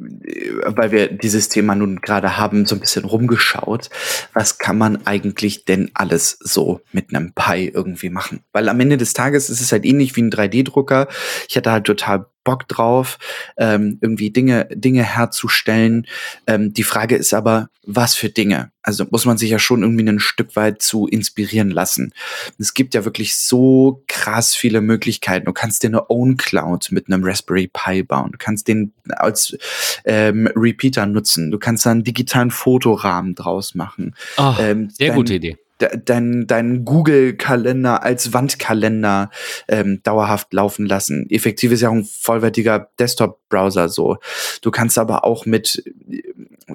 weil 0.64 0.90
wir 0.92 1.08
dieses 1.08 1.48
Thema 1.48 1.74
nun 1.74 2.00
gerade 2.00 2.36
haben, 2.36 2.66
so 2.66 2.74
ein 2.74 2.80
bisschen 2.80 3.04
rumgeschaut. 3.04 3.90
Was 4.32 4.58
kann 4.58 4.76
man 4.76 5.06
eigentlich 5.06 5.64
denn 5.64 5.90
alles 5.94 6.38
so 6.40 6.80
mit 6.92 7.14
einem 7.14 7.32
Pi 7.32 7.68
irgendwie 7.68 8.10
machen? 8.10 8.40
Weil 8.52 8.68
am 8.68 8.80
Ende 8.80 8.96
des 8.96 9.12
Tages 9.12 9.50
ist 9.50 9.60
es 9.60 9.72
halt 9.72 9.84
ähnlich 9.84 10.14
wie 10.16 10.22
ein 10.22 10.30
3D-Drucker. 10.30 11.08
Ich 11.48 11.56
hatte 11.56 11.72
halt 11.72 11.84
total 11.84 12.26
Bock 12.44 12.68
drauf, 12.68 13.18
ähm, 13.56 13.98
irgendwie 14.00 14.30
Dinge, 14.30 14.68
Dinge 14.70 15.02
herzustellen. 15.02 16.06
Ähm, 16.46 16.72
die 16.72 16.84
Frage 16.84 17.16
ist 17.16 17.34
aber, 17.34 17.70
was 17.86 18.14
für 18.14 18.28
Dinge? 18.28 18.70
Also 18.82 19.06
muss 19.10 19.24
man 19.24 19.38
sich 19.38 19.50
ja 19.50 19.58
schon 19.58 19.82
irgendwie 19.82 20.08
ein 20.08 20.20
Stück 20.20 20.56
weit 20.56 20.82
zu 20.82 21.06
inspirieren 21.06 21.70
lassen. 21.70 22.12
Es 22.58 22.74
gibt 22.74 22.94
ja 22.94 23.04
wirklich 23.04 23.36
so 23.36 24.02
krass 24.06 24.54
viele 24.54 24.80
Möglichkeiten. 24.80 25.46
Du 25.46 25.52
kannst 25.52 25.82
dir 25.82 25.88
eine 25.88 26.10
Own 26.10 26.36
Cloud 26.36 26.88
mit 26.92 27.08
einem 27.08 27.24
Raspberry 27.24 27.70
Pi 27.72 28.02
bauen. 28.02 28.32
Du 28.32 28.38
kannst 28.38 28.68
den 28.68 28.92
als 29.08 29.56
ähm, 30.04 30.48
Repeater 30.54 31.06
nutzen. 31.06 31.50
Du 31.50 31.58
kannst 31.58 31.86
da 31.86 31.90
einen 31.90 32.04
digitalen 32.04 32.50
Fotorahmen 32.50 33.34
draus 33.34 33.74
machen. 33.74 34.14
Oh, 34.36 34.54
ähm, 34.58 34.90
sehr 34.90 35.12
gute 35.12 35.34
Idee 35.34 35.58
dein, 35.78 36.46
dein 36.46 36.84
Google-Kalender 36.84 38.02
als 38.02 38.32
Wandkalender 38.32 39.30
ähm, 39.68 40.00
dauerhaft 40.02 40.52
laufen 40.52 40.86
lassen. 40.86 41.28
Effektiv 41.30 41.72
ist 41.72 41.80
ja 41.80 41.88
auch 41.88 41.94
ein 41.94 42.04
vollwertiger 42.04 42.90
Desktop-Browser 42.98 43.88
so. 43.88 44.18
Du 44.62 44.70
kannst 44.70 44.98
aber 44.98 45.24
auch 45.24 45.46
mit, 45.46 45.82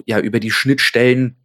ja, 0.06 0.20
über 0.20 0.40
die 0.40 0.52
Schnittstellen 0.52 1.38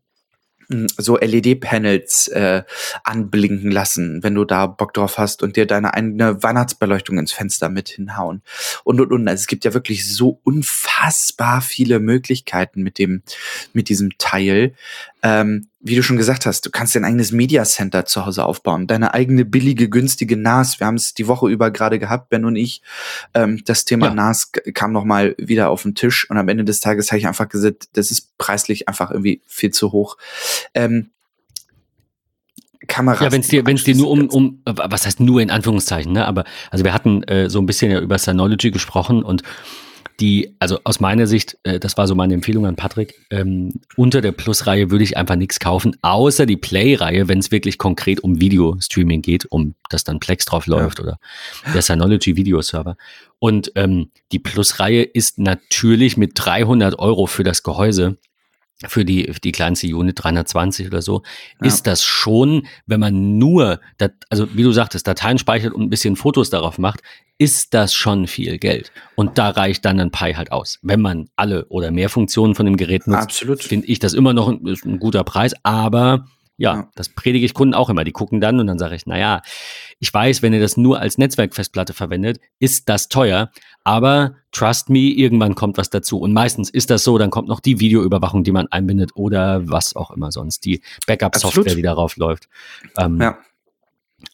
hm, 0.71 0.87
so 0.97 1.19
LED-Panels 1.19 2.29
äh, 2.29 2.63
anblinken 3.03 3.71
lassen, 3.71 4.23
wenn 4.23 4.35
du 4.35 4.45
da 4.45 4.67
Bock 4.67 4.95
drauf 4.95 5.19
hast 5.19 5.43
und 5.43 5.57
dir 5.57 5.67
deine 5.67 5.95
eigene 5.95 6.43
Weihnachtsbeleuchtung 6.43 7.19
ins 7.19 7.33
Fenster 7.33 7.69
mit 7.69 7.89
hinhauen. 7.89 8.43
Und 8.83 9.01
und 9.01 9.13
und. 9.13 9.29
Also 9.29 9.43
es 9.43 9.47
gibt 9.47 9.65
ja 9.65 9.75
wirklich 9.75 10.11
so 10.13 10.41
unfassbar 10.43 11.61
viele 11.61 12.01
Möglichkeiten 12.01 12.83
mit 12.83 12.99
dem, 12.99 13.23
mit 13.73 13.89
diesem 13.89 14.17
Teil. 14.19 14.75
Ähm, 15.23 15.69
wie 15.87 15.97
du 15.97 16.03
schon 16.03 16.17
gesagt 16.17 16.47
hast, 16.47 16.65
du 16.65 16.71
kannst 16.71 16.97
dein 16.97 17.05
eigenes 17.05 17.31
Media 17.31 17.63
Center 17.65 18.07
zu 18.07 18.25
Hause 18.25 18.47
aufbauen, 18.47 18.87
deine 18.87 19.13
eigene 19.13 19.45
billige, 19.45 19.91
günstige 19.91 20.35
NAS. 20.35 20.81
Wir 20.81 20.87
haben 20.87 20.95
es 20.95 21.13
die 21.13 21.29
Woche 21.29 21.51
über 21.51 21.71
gerade 21.71 21.99
gehabt, 21.99 22.31
Ben 22.31 22.47
und 22.47 22.57
ich. 22.57 22.81
Ähm, 23.35 23.61
das 23.67 23.85
Thema 23.85 24.07
ja. 24.07 24.15
NAS 24.15 24.51
kam 24.73 24.93
noch 24.93 25.05
mal 25.05 25.35
wieder 25.37 25.69
auf 25.69 25.83
den 25.83 25.95
Tisch 25.95 26.29
und 26.31 26.39
am 26.39 26.49
Ende 26.49 26.65
des 26.65 26.81
Tages 26.81 27.13
habe 27.13 27.19
ich 27.19 27.27
einfach 27.27 27.51
gesagt, 27.51 27.89
das 27.93 28.11
ist 28.11 28.37
preislich 28.39 28.89
einfach 28.89 29.11
irgendwie 29.11 29.43
viel 29.47 29.73
zu 29.73 29.93
hoch. 29.93 30.17
Ähm, 30.73 31.11
Kameras. 32.87 33.21
Ja, 33.21 33.33
wenn 33.33 33.43
es 33.43 33.49
dir, 33.49 33.67
wenn 33.67 33.77
es 33.77 33.85
dir 33.85 33.95
nur 33.95 34.11
um, 34.11 34.29
um, 34.31 34.63
was 34.65 35.05
heißt 35.05 35.21
nur 35.21 35.43
in 35.43 35.51
Anführungszeichen, 35.51 36.13
ne? 36.13 36.27
Aber 36.27 36.45
also 36.71 36.85
wir 36.85 36.95
hatten 36.95 37.23
äh, 37.25 37.51
so 37.51 37.59
ein 37.59 37.67
bisschen 37.67 37.91
ja 37.91 38.01
über 38.01 38.19
Synology 38.19 38.71
gesprochen 38.71 39.23
und 39.23 39.43
die, 40.21 40.55
also 40.59 40.79
aus 40.85 41.01
meiner 41.01 41.27
Sicht, 41.27 41.59
äh, 41.65 41.81
das 41.81 41.97
war 41.97 42.07
so 42.07 42.15
meine 42.15 42.35
Empfehlung 42.35 42.67
an 42.67 42.77
Patrick, 42.77 43.15
ähm, 43.31 43.73
unter 43.97 44.21
der 44.21 44.33
Plus-Reihe 44.33 44.91
würde 44.91 45.05
ich 45.05 45.17
einfach 45.17 45.37
nichts 45.37 45.59
kaufen, 45.59 45.97
außer 46.03 46.47
die 46.47 46.57
Play-Reihe, 46.57 47.29
wenn 47.29 47.39
es 47.39 47.51
wirklich 47.51 47.79
konkret 47.79 48.21
um 48.21 48.41
Video-Streaming 48.41 49.23
geht, 49.23 49.47
um 49.47 49.75
dass 49.91 50.05
dann 50.05 50.21
Plex 50.21 50.45
drauf 50.45 50.67
läuft 50.67 50.99
ja. 50.99 51.05
oder 51.05 51.19
der 51.73 51.83
Synology 51.83 52.37
Video-Server. 52.37 52.97
Und 53.39 53.73
ähm, 53.75 54.11
die 54.33 54.39
Plus-Reihe 54.39 55.03
ist 55.03 55.39
natürlich 55.39 56.17
mit 56.17 56.33
300 56.35 56.99
Euro 56.99 57.27
für 57.27 57.45
das 57.45 57.63
Gehäuse 57.63 58.17
für 58.87 59.05
die, 59.05 59.33
für 59.33 59.41
die 59.41 59.53
kleinste 59.53 59.87
Unit 59.95 60.23
320 60.23 60.87
oder 60.87 61.03
so, 61.03 61.23
ja. 61.61 61.67
ist 61.67 61.87
das 61.87 62.03
schon, 62.03 62.67
wenn 62.87 63.01
man 63.01 63.39
nur, 63.39 63.81
dat, 63.99 64.13
also 64.31 64.49
wie 64.55 64.63
du 64.63 64.73
sagtest, 64.73 65.07
Dateien 65.07 65.39
speichert 65.39 65.73
und 65.73 65.83
ein 65.83 65.91
bisschen 65.91 66.17
Fotos 66.17 66.51
darauf 66.51 66.79
macht, 66.79 67.01
ist 67.39 67.75
das 67.75 67.95
schon 67.95 68.27
viel 68.27 68.59
Geld. 68.59 68.93
Und 69.17 69.39
da 69.39 69.51
reicht 69.51 69.85
dann 69.85 69.99
ein 70.01 70.11
Pi 70.11 70.35
halt 70.35 70.53
aus. 70.53 70.79
Wenn 70.83 71.01
man 71.01 71.29
alle 71.37 71.67
oder 71.67 71.91
mehr 71.91 72.09
Funktionen 72.09 72.55
von 72.55 72.67
dem 72.67 72.77
Gerät 72.77 73.07
nutzt, 73.07 73.45
finde 73.63 73.87
ich 73.89 73.99
das 73.99 74.13
immer 74.13 74.33
noch 74.33 74.49
ein, 74.49 74.61
ein 74.85 74.99
guter 74.99 75.25
Preis, 75.25 75.55
aber 75.63 76.27
ja, 76.57 76.75
ja, 76.75 76.91
das 76.95 77.09
predige 77.09 77.45
ich 77.45 77.55
Kunden 77.55 77.75
auch 77.75 77.91
immer. 77.91 78.05
Die 78.05 78.13
gucken 78.13 78.41
dann 78.41 78.61
und 78.61 78.67
dann 78.67 78.79
sage 78.79 78.95
ich, 78.95 79.07
naja, 79.07 79.43
ich 79.99 80.13
weiß, 80.13 80.43
wenn 80.43 80.53
ihr 80.53 80.61
das 80.61 80.77
nur 80.77 81.01
als 81.01 81.19
Netzwerkfestplatte 81.19 81.95
verwendet, 81.95 82.39
ist 82.61 82.89
das 82.89 83.09
teuer, 83.09 83.51
aber 83.83 84.37
trust 84.53 84.89
me, 84.89 85.11
irgendwann 85.11 85.57
kommt 85.57 85.79
was 85.79 85.91
dazu. 85.91 86.21
Und 86.21 86.33
meistens 86.33 86.71
ist 86.71 86.91
das 86.91 87.03
so, 87.03 87.19
dann 87.19 87.31
kommt 87.31 87.49
noch 87.49 87.61
die 87.61 87.81
Videoüberwachung, 87.81 88.45
die 88.45 88.53
man 88.53 88.69
einbindet 88.69 89.13
oder 89.17 89.69
was 89.69 89.97
auch 89.97 90.13
immer 90.13 90.31
sonst, 90.31 90.65
die 90.65 90.81
Backup-Software, 91.07 91.75
die 91.75 91.83
darauf 91.83 92.17
läuft. 92.17 92.49
Ähm, 92.99 93.21
ja. 93.21 93.39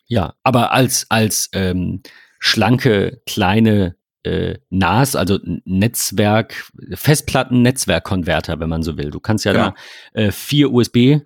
ja, 0.06 0.34
aber 0.42 0.72
als, 0.72 1.06
als 1.08 1.48
ähm, 1.52 2.02
schlanke, 2.38 3.22
kleine 3.26 3.96
äh, 4.24 4.58
NAS, 4.68 5.16
also 5.16 5.38
Netzwerk, 5.64 6.70
Festplatten-Netzwerk-Konverter, 6.92 8.60
wenn 8.60 8.68
man 8.68 8.82
so 8.82 8.98
will. 8.98 9.10
Du 9.10 9.20
kannst 9.20 9.46
ja, 9.46 9.54
ja. 9.54 9.74
da 10.12 10.20
äh, 10.20 10.30
vier 10.30 10.70
USB 10.72 11.20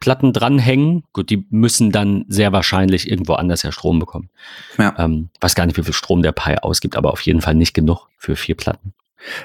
Platten 0.00 0.32
dranhängen. 0.32 1.04
Gut, 1.12 1.30
die 1.30 1.46
müssen 1.50 1.90
dann 1.90 2.24
sehr 2.28 2.52
wahrscheinlich 2.52 3.10
irgendwo 3.10 3.34
anders 3.34 3.62
ja 3.62 3.72
Strom 3.72 3.98
bekommen. 3.98 4.30
Ja. 4.78 4.94
Ähm, 4.98 5.30
weiß 5.40 5.54
gar 5.54 5.66
nicht, 5.66 5.76
wie 5.76 5.82
viel 5.82 5.94
Strom 5.94 6.22
der 6.22 6.32
Pi 6.32 6.56
ausgibt, 6.60 6.96
aber 6.96 7.12
auf 7.12 7.20
jeden 7.22 7.40
Fall 7.40 7.54
nicht 7.54 7.74
genug 7.74 8.08
für 8.18 8.36
vier 8.36 8.54
Platten. 8.54 8.92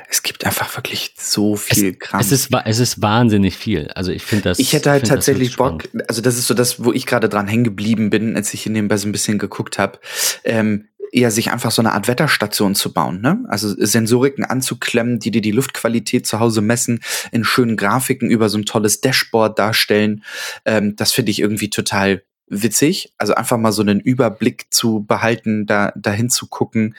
Es 0.09 0.21
gibt 0.21 0.45
einfach 0.45 0.75
wirklich 0.75 1.15
so 1.17 1.55
viel 1.55 1.93
es, 1.93 1.99
Kram. 1.99 2.19
Es 2.19 2.31
ist, 2.31 2.49
es 2.65 2.79
ist 2.79 3.01
wahnsinnig 3.01 3.57
viel. 3.57 3.87
Also 3.95 4.11
ich 4.11 4.23
finde 4.23 4.43
das. 4.43 4.59
Ich 4.59 4.73
hätte 4.73 4.91
halt 4.91 5.07
tatsächlich 5.07 5.55
Bock, 5.55 5.87
also 6.07 6.21
das 6.21 6.37
ist 6.37 6.47
so 6.47 6.53
das, 6.53 6.83
wo 6.83 6.91
ich 6.91 7.05
gerade 7.05 7.29
dran 7.29 7.47
hängen 7.47 7.63
geblieben 7.63 8.09
bin, 8.09 8.35
als 8.35 8.53
ich 8.53 8.65
in 8.65 8.73
dem 8.73 8.95
so 8.97 9.07
ein 9.07 9.11
bisschen 9.11 9.39
geguckt 9.39 9.79
habe. 9.79 9.99
Ähm, 10.43 10.89
eher 11.11 11.31
sich 11.31 11.51
einfach 11.51 11.71
so 11.71 11.81
eine 11.81 11.93
Art 11.93 12.07
Wetterstation 12.07 12.75
zu 12.75 12.93
bauen, 12.93 13.21
ne? 13.21 13.43
Also 13.47 13.73
Sensoriken 13.77 14.45
anzuklemmen, 14.45 15.19
die 15.19 15.31
dir 15.31 15.41
die 15.41 15.51
Luftqualität 15.51 16.25
zu 16.25 16.39
Hause 16.39 16.61
messen, 16.61 17.01
in 17.31 17.43
schönen 17.43 17.77
Grafiken 17.77 18.29
über 18.29 18.49
so 18.49 18.57
ein 18.57 18.65
tolles 18.65 19.01
Dashboard 19.01 19.59
darstellen. 19.59 20.23
Ähm, 20.65 20.95
das 20.95 21.11
finde 21.11 21.31
ich 21.31 21.39
irgendwie 21.39 21.69
total 21.69 22.23
witzig. 22.47 23.13
Also 23.17 23.33
einfach 23.33 23.57
mal 23.57 23.71
so 23.71 23.81
einen 23.81 23.99
Überblick 23.99 24.67
zu 24.69 25.03
behalten, 25.03 25.65
da 25.65 25.93
dahin 25.95 26.29
zu 26.29 26.47
gucken. 26.47 26.95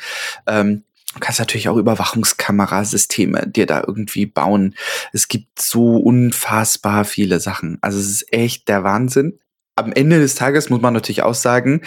Ähm, 0.46 0.84
Du 1.14 1.20
kannst 1.20 1.40
natürlich 1.40 1.68
auch 1.68 1.76
Überwachungskamerasysteme 1.76 3.46
dir 3.46 3.66
da 3.66 3.84
irgendwie 3.86 4.24
bauen. 4.24 4.74
Es 5.12 5.28
gibt 5.28 5.60
so 5.60 5.98
unfassbar 5.98 7.04
viele 7.04 7.38
Sachen. 7.38 7.76
Also 7.82 7.98
es 7.98 8.08
ist 8.08 8.32
echt 8.32 8.68
der 8.68 8.82
Wahnsinn. 8.82 9.38
Am 9.76 9.92
Ende 9.92 10.20
des 10.20 10.36
Tages 10.36 10.70
muss 10.70 10.80
man 10.80 10.94
natürlich 10.94 11.22
auch 11.22 11.34
sagen, 11.34 11.82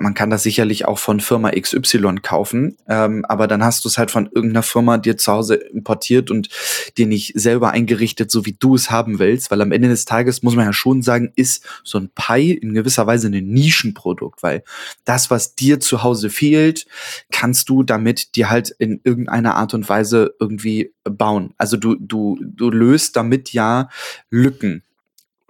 man 0.00 0.14
kann 0.14 0.30
das 0.30 0.42
sicherlich 0.44 0.86
auch 0.86 0.98
von 0.98 1.20
Firma 1.20 1.50
XY 1.50 2.16
kaufen, 2.22 2.76
ähm, 2.88 3.24
aber 3.28 3.48
dann 3.48 3.64
hast 3.64 3.84
du 3.84 3.88
es 3.88 3.98
halt 3.98 4.10
von 4.10 4.26
irgendeiner 4.32 4.62
Firma 4.62 4.96
dir 4.98 5.16
zu 5.16 5.32
Hause 5.32 5.54
importiert 5.54 6.30
und 6.30 6.48
dir 6.96 7.06
nicht 7.06 7.32
selber 7.34 7.70
eingerichtet, 7.70 8.30
so 8.30 8.46
wie 8.46 8.56
du 8.58 8.74
es 8.74 8.90
haben 8.90 9.18
willst, 9.18 9.50
weil 9.50 9.60
am 9.60 9.72
Ende 9.72 9.88
des 9.88 10.04
Tages 10.04 10.42
muss 10.42 10.54
man 10.54 10.66
ja 10.66 10.72
schon 10.72 11.02
sagen, 11.02 11.32
ist 11.34 11.66
so 11.82 11.98
ein 11.98 12.10
Pi 12.14 12.52
in 12.52 12.74
gewisser 12.74 13.06
Weise 13.06 13.28
ein 13.28 13.46
Nischenprodukt, 13.46 14.42
weil 14.42 14.62
das, 15.04 15.30
was 15.30 15.54
dir 15.54 15.80
zu 15.80 16.02
Hause 16.02 16.30
fehlt, 16.30 16.86
kannst 17.30 17.68
du 17.68 17.82
damit 17.82 18.36
dir 18.36 18.50
halt 18.50 18.70
in 18.70 19.00
irgendeiner 19.02 19.56
Art 19.56 19.74
und 19.74 19.88
Weise 19.88 20.34
irgendwie 20.38 20.92
bauen. 21.04 21.54
Also 21.58 21.76
du, 21.76 21.96
du, 21.96 22.38
du 22.40 22.70
löst 22.70 23.16
damit 23.16 23.52
ja 23.52 23.88
Lücken 24.30 24.84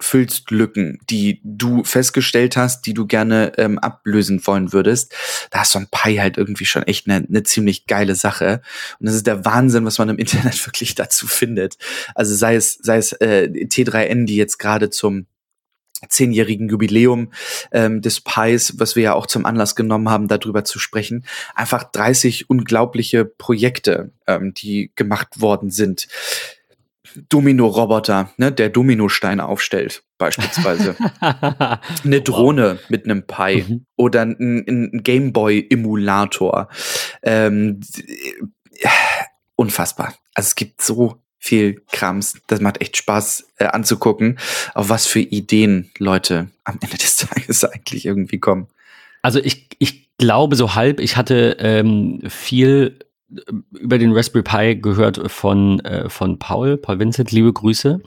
füllst 0.03 0.51
Lücken, 0.51 0.99
die 1.09 1.41
du 1.45 1.85
festgestellt 1.85 2.57
hast, 2.57 2.87
die 2.87 2.95
du 2.95 3.07
gerne 3.07 3.53
ähm, 3.57 3.79
ablösen 3.79 4.45
wollen 4.47 4.73
würdest. 4.73 5.15
Da 5.51 5.63
ist 5.63 5.73
so 5.73 5.79
ein 5.79 5.89
Pi 5.91 6.17
halt 6.17 6.37
irgendwie 6.37 6.67
schon 6.67 6.83
echt 6.83 7.09
eine, 7.09 7.27
eine 7.27 7.43
ziemlich 7.45 7.87
geile 7.87 8.15
Sache. 8.15 8.63
Und 8.99 9.07
das 9.07 9.15
ist 9.15 9.27
der 9.27 9.45
Wahnsinn, 9.45 9.85
was 9.85 9.99
man 9.99 10.09
im 10.09 10.19
Internet 10.23 10.67
wirklich 10.67 10.95
dazu 10.95 11.27
findet. 11.27 11.79
Also 12.15 12.35
sei 12.35 12.57
es, 12.57 12.79
sei 12.83 12.97
es 12.97 13.13
äh, 13.13 13.49
T3N, 13.49 14.27
die 14.27 14.37
jetzt 14.37 14.59
gerade 14.59 14.91
zum 14.91 15.27
zehnjährigen 16.09 16.69
Jubiläum 16.69 17.33
ähm, 17.71 18.03
des 18.03 18.21
Pis, 18.21 18.75
was 18.79 18.97
wir 18.97 19.03
ja 19.05 19.15
auch 19.15 19.27
zum 19.27 19.47
Anlass 19.47 19.77
genommen 19.77 20.09
haben, 20.09 20.27
darüber 20.27 20.65
zu 20.65 20.79
sprechen. 20.79 21.25
Einfach 21.55 21.85
30 21.85 22.51
unglaubliche 22.51 23.25
Projekte, 23.25 24.11
ähm, 24.27 24.53
die 24.55 24.91
gemacht 24.97 25.41
worden 25.41 25.71
sind. 25.71 26.09
Domino-Roboter, 27.29 28.33
ne, 28.37 28.53
der 28.53 28.71
Dominosteine 28.71 29.47
aufstellt, 29.47 30.05
beispielsweise. 30.19 30.97
Eine 32.05 32.21
Drohne 32.23 32.79
wow. 32.81 32.91
mit 32.91 33.05
einem 33.05 33.27
Pi 33.27 33.65
mhm. 33.67 33.87
oder 33.97 34.23
ein, 34.23 34.65
ein 34.67 35.03
Gameboy-Emulator. 35.03 36.69
Ähm, 37.23 37.81
unfassbar. 39.57 40.15
Also 40.35 40.49
es 40.49 40.55
gibt 40.55 40.83
so 40.83 41.23
viel 41.39 41.83
Krams. 41.91 42.41
Das 42.47 42.61
macht 42.61 42.81
echt 42.81 42.97
Spaß 42.97 43.49
äh, 43.57 43.65
anzugucken, 43.65 44.39
auf 44.75 44.89
was 44.89 45.07
für 45.07 45.21
Ideen 45.21 45.91
Leute 45.99 46.51
am 46.65 46.79
Ende 46.81 46.97
des 46.97 47.17
Tages 47.29 47.65
eigentlich 47.65 48.07
irgendwie 48.07 48.39
kommen. 48.39 48.69
Also 49.23 49.41
ich, 49.41 49.69
ich 49.79 50.17
glaube 50.19 50.57
so 50.57 50.75
halb, 50.75 51.01
ich 51.01 51.17
hatte 51.17 51.57
ähm, 51.59 52.21
viel 52.29 52.99
über 53.73 53.99
den 53.99 54.13
Raspberry 54.13 54.43
Pi 54.43 54.81
gehört 54.81 55.31
von, 55.31 55.81
äh, 55.81 56.09
von 56.09 56.39
Paul, 56.39 56.77
Paul 56.77 56.99
Vincent, 56.99 57.33
liebe 57.33 57.53
Grüße. 57.53 58.01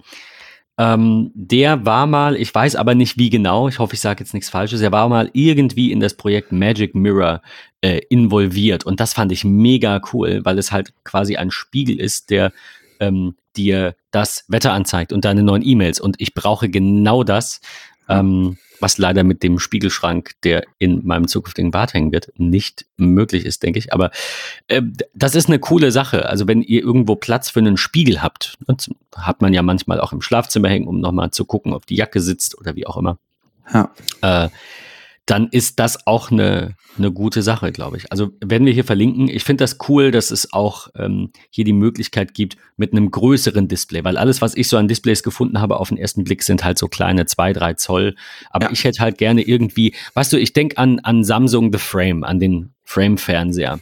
Ähm, 0.78 1.32
der 1.34 1.86
war 1.86 2.06
mal, 2.06 2.36
ich 2.36 2.54
weiß 2.54 2.76
aber 2.76 2.96
nicht 2.96 3.18
wie 3.18 3.30
genau, 3.30 3.70
ich 3.70 3.80
hoffe, 3.80 3.94
ich 3.94 4.02
sage 4.02 4.22
jetzt 4.22 4.34
nichts 4.34 4.50
Falsches, 4.50 4.82
er 4.82 4.92
war 4.92 5.08
mal 5.08 5.30
irgendwie 5.32 5.94
in 5.94 6.02
das 6.02 6.16
Projekt 6.16 6.52
Magic 6.52 6.96
Mirror 6.96 7.42
äh, 7.80 8.02
involviert 8.10 8.86
und 8.86 9.00
das 9.00 9.14
fand 9.14 9.32
ich 9.32 9.46
mega 9.46 10.02
cool, 10.12 10.42
weil 10.44 10.60
es 10.60 10.74
halt 10.74 10.94
quasi 11.06 11.38
ein 11.38 11.50
Spiegel 11.50 11.98
ist, 11.98 12.30
der 12.30 12.52
ähm, 13.00 13.36
dir 13.56 13.96
das 14.12 14.44
Wetter 14.50 14.74
anzeigt 14.74 15.14
und 15.14 15.24
deine 15.24 15.44
neuen 15.44 15.66
E-Mails 15.66 16.02
und 16.02 16.18
ich 16.20 16.34
brauche 16.34 16.68
genau 16.68 17.24
das. 17.24 17.62
Ähm, 18.10 18.58
was 18.80 18.98
leider 18.98 19.24
mit 19.24 19.44
dem 19.44 19.60
Spiegelschrank, 19.60 20.32
der 20.44 20.64
in 20.78 21.06
meinem 21.06 21.28
zukünftigen 21.28 21.72
Bad 21.72 21.94
hängen 21.94 22.12
wird, 22.12 22.32
nicht 22.38 22.86
möglich 22.98 23.46
ist, 23.46 23.64
denke 23.64 23.80
ich. 23.80 23.94
Aber 23.94 24.12
äh, 24.68 24.82
das 25.14 25.36
ist 25.36 25.48
eine 25.48 25.60
coole 25.60 25.92
Sache. 25.92 26.28
Also 26.28 26.48
wenn 26.48 26.62
ihr 26.62 26.82
irgendwo 26.82 27.16
Platz 27.16 27.50
für 27.50 27.60
einen 27.60 27.78
Spiegel 27.78 28.22
habt, 28.22 28.58
hat 29.16 29.42
man 29.42 29.54
ja 29.54 29.62
manchmal 29.62 30.00
auch 30.00 30.14
im 30.14 30.22
Schlafzimmer 30.22 30.70
hängen, 30.70 30.88
um 30.88 31.00
nochmal 31.00 31.32
zu 31.32 31.46
gucken, 31.46 31.74
ob 31.74 31.86
die 31.86 31.96
Jacke 31.96 32.22
sitzt 32.22 32.58
oder 32.58 32.76
wie 32.76 32.88
auch 32.88 32.98
immer. 32.98 33.18
Ja. 33.74 33.92
Äh, 34.22 34.50
dann 35.26 35.48
ist 35.50 35.80
das 35.80 36.06
auch 36.06 36.30
eine, 36.30 36.76
eine 36.98 37.12
gute 37.12 37.42
Sache, 37.42 37.72
glaube 37.72 37.98
ich. 37.98 38.12
Also 38.12 38.32
werden 38.44 38.66
wir 38.66 38.74
hier 38.74 38.84
verlinken. 38.84 39.28
Ich 39.28 39.44
finde 39.44 39.64
das 39.64 39.78
cool, 39.90 40.12
dass 40.12 40.30
es 40.30 40.54
auch 40.54 40.90
ähm, 40.96 41.32
hier 41.50 41.66
die 41.66 41.74
Möglichkeit 41.74 42.36
gibt 42.36 42.58
mit 42.78 42.92
einem 42.92 43.10
größeren 43.10 43.68
Display, 43.68 44.04
weil 44.04 44.18
alles, 44.18 44.42
was 44.42 44.56
ich 44.56 44.68
so 44.68 44.78
an 44.78 44.88
Displays 44.88 45.24
gefunden 45.24 45.60
habe 45.60 45.80
auf 45.80 45.90
den 45.90 45.98
ersten 45.98 46.24
Blick, 46.24 46.44
sind 46.44 46.64
halt 46.64 46.78
so 46.78 46.88
kleine 46.88 47.26
zwei, 47.26 47.54
drei 47.54 47.74
Zoll. 47.74 48.16
Aber 48.52 48.68
ja. 48.68 48.72
ich 48.72 48.84
hätte 48.84 49.02
halt 49.02 49.18
gerne 49.18 49.42
irgendwie, 49.42 49.96
weißt 50.14 50.32
du, 50.32 50.38
ich 50.38 50.54
denke 50.54 50.78
an, 50.78 51.00
an 51.00 51.24
Samsung 51.24 51.72
The 51.74 51.80
Frame, 51.80 52.24
an 52.24 52.40
den 52.40 52.74
Frame-Fernseher. 52.84 53.80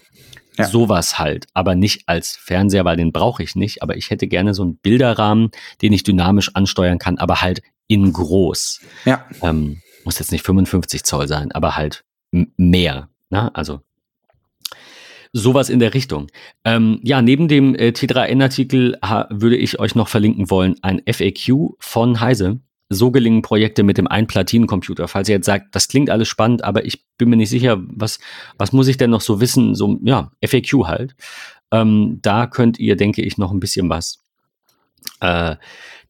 Ja. 0.58 0.66
Sowas 0.66 1.18
halt, 1.18 1.48
aber 1.56 1.74
nicht 1.74 2.04
als 2.06 2.38
Fernseher, 2.40 2.86
weil 2.86 2.96
den 2.96 3.12
brauche 3.12 3.42
ich 3.42 3.56
nicht. 3.56 3.82
Aber 3.82 3.98
ich 3.98 4.12
hätte 4.12 4.28
gerne 4.28 4.54
so 4.54 4.62
einen 4.62 4.78
Bilderrahmen, 4.78 5.50
den 5.82 5.94
ich 5.94 6.04
dynamisch 6.04 6.52
ansteuern 6.54 7.00
kann, 7.00 7.18
aber 7.18 7.42
halt 7.42 7.64
in 7.88 8.14
groß. 8.14 8.80
Ja. 9.06 9.26
Ähm, 9.42 9.82
muss 10.06 10.20
jetzt 10.20 10.32
nicht 10.32 10.46
55 10.46 11.04
Zoll 11.04 11.28
sein, 11.28 11.52
aber 11.52 11.76
halt 11.76 12.04
mehr. 12.32 13.10
Ne? 13.30 13.54
Also 13.56 13.82
sowas 15.34 15.70
in 15.70 15.80
der 15.80 15.94
Richtung. 15.94 16.28
Ähm, 16.64 17.00
ja, 17.04 17.22
neben 17.22 17.48
dem 17.48 17.76
äh, 17.76 17.90
T3N-Artikel 17.90 18.98
würde 19.30 19.58
ich 19.58 19.80
euch 19.80 19.96
noch 19.96 20.08
verlinken 20.08 20.50
wollen, 20.50 20.76
ein 20.82 21.02
FAQ 21.12 21.76
von 21.80 22.20
Heise. 22.20 22.60
So 22.90 23.10
gelingen 23.10 23.42
Projekte 23.42 23.82
mit 23.82 23.98
dem 23.98 24.08
Ein-Platinen-Computer. 24.08 25.08
Falls 25.08 25.28
ihr 25.28 25.36
jetzt 25.36 25.48
sagt, 25.48 25.74
das 25.74 25.88
klingt 25.88 26.12
alles 26.12 26.28
spannend, 26.28 26.64
aber 26.64 26.86
ich 26.86 27.04
bin 27.18 27.30
mir 27.30 27.38
nicht 27.38 27.50
sicher, 27.50 27.82
was, 27.88 28.20
was 28.60 28.72
muss 28.72 28.88
ich 28.88 28.98
denn 28.98 29.10
noch 29.10 29.22
so 29.22 29.42
wissen? 29.42 29.74
So, 29.74 30.00
ja, 30.04 30.32
FAQ 30.46 30.86
halt. 30.86 31.16
Ähm, 31.72 32.20
da 32.22 32.46
könnt 32.46 32.78
ihr, 32.78 32.96
denke 32.96 33.24
ich, 33.24 33.40
noch 33.40 33.52
ein 33.52 33.60
bisschen 33.60 33.90
was 33.90 34.24
äh, 35.22 35.56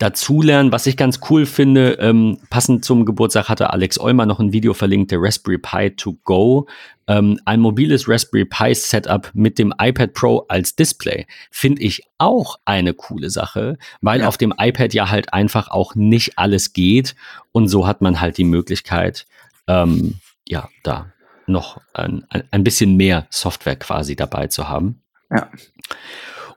dazulernen. 0.03 0.73
Was 0.73 0.85
ich 0.85 0.97
ganz 0.97 1.21
cool 1.29 1.45
finde, 1.45 1.93
ähm, 1.93 2.37
passend 2.49 2.83
zum 2.83 3.05
Geburtstag 3.05 3.47
hatte 3.47 3.69
Alex 3.69 3.97
Eumer 3.97 4.25
noch 4.25 4.41
ein 4.41 4.51
Video 4.51 4.73
verlinkt, 4.73 5.11
der 5.11 5.21
Raspberry 5.21 5.57
Pi 5.57 5.91
to 5.91 6.17
go. 6.25 6.67
Ähm, 7.07 7.39
ein 7.45 7.61
mobiles 7.61 8.09
Raspberry 8.09 8.43
Pi 8.43 8.75
Setup 8.75 9.31
mit 9.33 9.57
dem 9.57 9.73
iPad 9.79 10.13
Pro 10.13 10.45
als 10.49 10.75
Display 10.75 11.25
finde 11.51 11.83
ich 11.83 12.03
auch 12.17 12.59
eine 12.65 12.93
coole 12.93 13.29
Sache, 13.29 13.77
weil 14.01 14.21
ja. 14.21 14.27
auf 14.27 14.37
dem 14.37 14.53
iPad 14.57 14.93
ja 14.93 15.09
halt 15.09 15.33
einfach 15.33 15.69
auch 15.69 15.95
nicht 15.95 16.37
alles 16.37 16.73
geht 16.73 17.15
und 17.53 17.69
so 17.69 17.87
hat 17.87 18.01
man 18.01 18.19
halt 18.19 18.37
die 18.37 18.43
Möglichkeit, 18.43 19.25
ähm, 19.67 20.15
ja, 20.45 20.67
da 20.83 21.13
noch 21.47 21.79
ein, 21.93 22.25
ein 22.51 22.63
bisschen 22.65 22.97
mehr 22.97 23.25
Software 23.29 23.77
quasi 23.77 24.17
dabei 24.17 24.47
zu 24.47 24.67
haben. 24.67 25.01
Ja. 25.29 25.49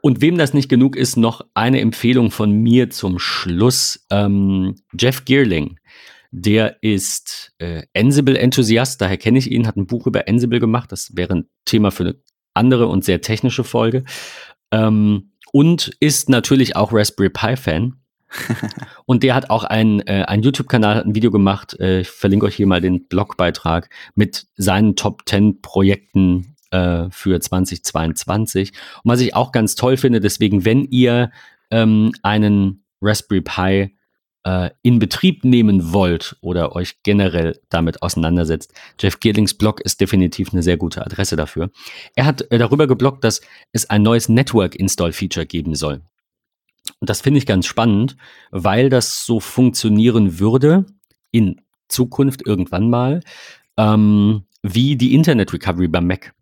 Und 0.00 0.20
wem 0.20 0.38
das 0.38 0.54
nicht 0.54 0.68
genug 0.68 0.96
ist, 0.96 1.16
noch 1.16 1.42
eine 1.54 1.80
Empfehlung 1.80 2.30
von 2.30 2.52
mir 2.52 2.90
zum 2.90 3.18
Schluss. 3.18 4.06
Ähm, 4.10 4.74
Jeff 4.98 5.24
Geerling, 5.24 5.78
der 6.30 6.82
ist 6.82 7.54
äh, 7.58 7.82
Ansible-Enthusiast, 7.96 9.00
daher 9.00 9.16
kenne 9.16 9.38
ich 9.38 9.50
ihn, 9.50 9.66
hat 9.66 9.76
ein 9.76 9.86
Buch 9.86 10.06
über 10.06 10.28
Ansible 10.28 10.60
gemacht. 10.60 10.92
Das 10.92 11.16
wäre 11.16 11.34
ein 11.34 11.48
Thema 11.64 11.90
für 11.90 12.04
eine 12.04 12.16
andere 12.54 12.88
und 12.88 13.04
sehr 13.04 13.20
technische 13.20 13.64
Folge. 13.64 14.04
Ähm, 14.70 15.32
und 15.52 15.96
ist 16.00 16.28
natürlich 16.28 16.76
auch 16.76 16.92
Raspberry 16.92 17.30
Pi-Fan. 17.30 17.94
und 19.06 19.22
der 19.22 19.34
hat 19.34 19.50
auch 19.50 19.64
ein, 19.64 20.00
äh, 20.00 20.24
ein 20.26 20.42
YouTube-Kanal, 20.42 21.02
ein 21.02 21.14
Video 21.14 21.30
gemacht. 21.30 21.78
Äh, 21.78 22.00
ich 22.00 22.08
verlinke 22.08 22.46
euch 22.46 22.56
hier 22.56 22.66
mal 22.66 22.80
den 22.80 23.06
Blogbeitrag 23.06 23.88
mit 24.14 24.48
seinen 24.56 24.96
Top 24.96 25.22
10 25.26 25.62
Projekten 25.62 26.55
äh, 26.70 27.08
für 27.10 27.40
2022. 27.40 28.72
Und 29.02 29.10
was 29.10 29.20
ich 29.20 29.34
auch 29.34 29.52
ganz 29.52 29.74
toll 29.74 29.96
finde, 29.96 30.20
deswegen, 30.20 30.64
wenn 30.64 30.84
ihr 30.84 31.30
ähm, 31.70 32.12
einen 32.22 32.84
Raspberry 33.00 33.40
Pi 33.42 33.96
äh, 34.44 34.70
in 34.82 34.98
Betrieb 34.98 35.44
nehmen 35.44 35.92
wollt 35.92 36.36
oder 36.40 36.74
euch 36.74 37.02
generell 37.02 37.60
damit 37.68 38.02
auseinandersetzt, 38.02 38.72
Jeff 38.98 39.20
Geerlings 39.20 39.54
Blog 39.54 39.80
ist 39.80 40.00
definitiv 40.00 40.52
eine 40.52 40.62
sehr 40.62 40.76
gute 40.76 41.04
Adresse 41.04 41.36
dafür. 41.36 41.70
Er 42.14 42.26
hat 42.26 42.50
äh, 42.50 42.58
darüber 42.58 42.86
geblockt, 42.86 43.24
dass 43.24 43.40
es 43.72 43.90
ein 43.90 44.02
neues 44.02 44.28
Network-Install-Feature 44.28 45.46
geben 45.46 45.74
soll. 45.74 46.02
Und 47.00 47.10
das 47.10 47.20
finde 47.20 47.38
ich 47.38 47.46
ganz 47.46 47.66
spannend, 47.66 48.16
weil 48.50 48.88
das 48.88 49.24
so 49.26 49.40
funktionieren 49.40 50.38
würde 50.38 50.86
in 51.32 51.60
Zukunft 51.88 52.46
irgendwann 52.46 52.88
mal, 52.88 53.20
ähm, 53.76 54.44
wie 54.62 54.96
die 54.96 55.14
Internet 55.14 55.52
Recovery 55.52 55.88
beim 55.88 56.06
Mac. 56.06 56.34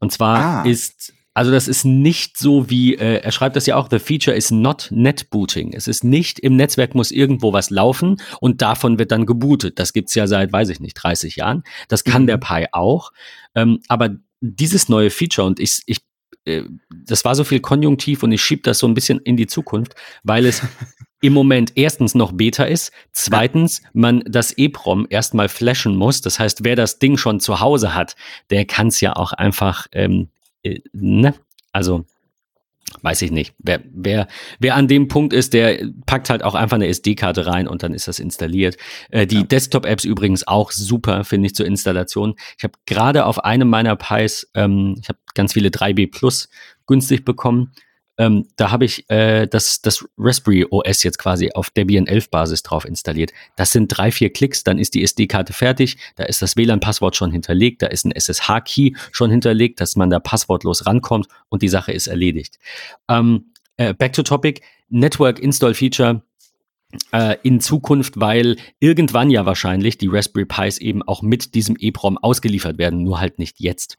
Und 0.00 0.12
zwar 0.12 0.38
ah. 0.38 0.62
ist, 0.62 1.12
also 1.34 1.50
das 1.50 1.68
ist 1.68 1.84
nicht 1.84 2.36
so 2.36 2.68
wie, 2.68 2.94
äh, 2.94 3.20
er 3.20 3.32
schreibt 3.32 3.56
das 3.56 3.66
ja 3.66 3.76
auch, 3.76 3.88
the 3.90 3.98
feature 3.98 4.36
is 4.36 4.50
not 4.50 4.88
netbooting. 4.90 5.72
Es 5.72 5.86
ist 5.86 6.02
nicht, 6.04 6.40
im 6.40 6.56
Netzwerk 6.56 6.94
muss 6.94 7.10
irgendwo 7.10 7.52
was 7.52 7.70
laufen 7.70 8.16
und 8.40 8.60
davon 8.60 8.98
wird 8.98 9.12
dann 9.12 9.26
gebootet. 9.26 9.78
Das 9.78 9.92
gibt's 9.92 10.14
ja 10.14 10.26
seit, 10.26 10.52
weiß 10.52 10.68
ich 10.70 10.80
nicht, 10.80 10.94
30 10.94 11.36
Jahren. 11.36 11.62
Das 11.88 12.04
kann 12.04 12.22
mhm. 12.22 12.26
der 12.26 12.38
Pi 12.38 12.66
auch. 12.72 13.12
Ähm, 13.54 13.80
aber 13.88 14.16
dieses 14.40 14.88
neue 14.88 15.10
Feature, 15.10 15.46
und 15.46 15.60
ich, 15.60 15.82
ich 15.86 15.98
äh, 16.44 16.64
das 16.90 17.24
war 17.24 17.34
so 17.34 17.44
viel 17.44 17.60
Konjunktiv 17.60 18.22
und 18.22 18.32
ich 18.32 18.42
schieb 18.42 18.64
das 18.64 18.78
so 18.78 18.88
ein 18.88 18.94
bisschen 18.94 19.20
in 19.20 19.36
die 19.36 19.46
Zukunft, 19.46 19.94
weil 20.24 20.46
es 20.46 20.62
im 21.20 21.32
Moment 21.32 21.72
erstens 21.74 22.14
noch 22.14 22.32
Beta 22.32 22.64
ist, 22.64 22.92
zweitens 23.12 23.82
man 23.92 24.22
das 24.26 24.56
EEPROM 24.56 25.06
erstmal 25.10 25.48
flashen 25.48 25.96
muss. 25.96 26.20
Das 26.20 26.38
heißt, 26.38 26.64
wer 26.64 26.76
das 26.76 26.98
Ding 26.98 27.16
schon 27.16 27.40
zu 27.40 27.60
Hause 27.60 27.94
hat, 27.94 28.14
der 28.50 28.64
kann 28.64 28.88
es 28.88 29.00
ja 29.00 29.16
auch 29.16 29.32
einfach, 29.32 29.86
ähm, 29.92 30.28
äh, 30.62 30.80
ne? 30.92 31.34
Also 31.72 32.04
weiß 33.02 33.22
ich 33.22 33.30
nicht. 33.30 33.54
Wer, 33.58 33.80
wer, 33.92 34.28
wer 34.58 34.74
an 34.74 34.88
dem 34.88 35.08
Punkt 35.08 35.32
ist, 35.32 35.52
der 35.52 35.86
packt 36.06 36.30
halt 36.30 36.42
auch 36.42 36.54
einfach 36.54 36.76
eine 36.76 36.86
SD-Karte 36.86 37.46
rein 37.46 37.68
und 37.68 37.82
dann 37.82 37.92
ist 37.92 38.08
das 38.08 38.18
installiert. 38.18 38.76
Äh, 39.10 39.26
die 39.26 39.36
ja. 39.36 39.42
Desktop-Apps 39.42 40.04
übrigens 40.04 40.46
auch 40.46 40.70
super, 40.70 41.24
finde 41.24 41.46
ich, 41.46 41.54
zur 41.54 41.66
Installation. 41.66 42.34
Ich 42.56 42.64
habe 42.64 42.74
gerade 42.86 43.26
auf 43.26 43.44
einem 43.44 43.68
meiner 43.68 43.96
Pis, 43.96 44.50
ähm, 44.54 44.96
ich 45.00 45.08
habe 45.08 45.18
ganz 45.34 45.52
viele 45.52 45.68
3B 45.68 46.10
Plus 46.10 46.48
günstig 46.86 47.24
bekommen 47.24 47.72
ähm, 48.18 48.46
da 48.56 48.70
habe 48.72 48.84
ich 48.84 49.08
äh, 49.08 49.46
das, 49.46 49.80
das 49.80 50.04
Raspberry 50.18 50.66
OS 50.68 51.04
jetzt 51.04 51.18
quasi 51.18 51.50
auf 51.54 51.70
Debian 51.70 52.06
11 52.06 52.30
Basis 52.30 52.62
drauf 52.64 52.84
installiert. 52.84 53.32
Das 53.56 53.70
sind 53.70 53.88
drei, 53.88 54.10
vier 54.10 54.32
Klicks, 54.32 54.64
dann 54.64 54.78
ist 54.78 54.94
die 54.94 55.04
SD-Karte 55.04 55.52
fertig, 55.52 55.96
da 56.16 56.24
ist 56.24 56.42
das 56.42 56.56
WLAN-Passwort 56.56 57.16
schon 57.16 57.30
hinterlegt, 57.30 57.82
da 57.82 57.86
ist 57.86 58.04
ein 58.04 58.12
SSH-Key 58.12 58.92
schon 59.12 59.30
hinterlegt, 59.30 59.80
dass 59.80 59.96
man 59.96 60.10
da 60.10 60.18
passwortlos 60.18 60.86
rankommt 60.86 61.28
und 61.48 61.62
die 61.62 61.68
Sache 61.68 61.92
ist 61.92 62.08
erledigt. 62.08 62.58
Ähm, 63.08 63.52
äh, 63.76 63.94
back 63.94 64.12
to 64.12 64.22
topic, 64.22 64.62
Network 64.88 65.38
Install 65.38 65.74
Feature 65.74 66.22
in 67.42 67.60
Zukunft, 67.60 68.18
weil 68.18 68.56
irgendwann 68.80 69.28
ja 69.28 69.44
wahrscheinlich 69.44 69.98
die 69.98 70.08
Raspberry 70.10 70.46
Pis 70.46 70.78
eben 70.78 71.02
auch 71.02 71.20
mit 71.20 71.54
diesem 71.54 71.76
EEPROM 71.78 72.16
ausgeliefert 72.16 72.78
werden, 72.78 73.02
nur 73.02 73.20
halt 73.20 73.38
nicht 73.38 73.60
jetzt, 73.60 73.98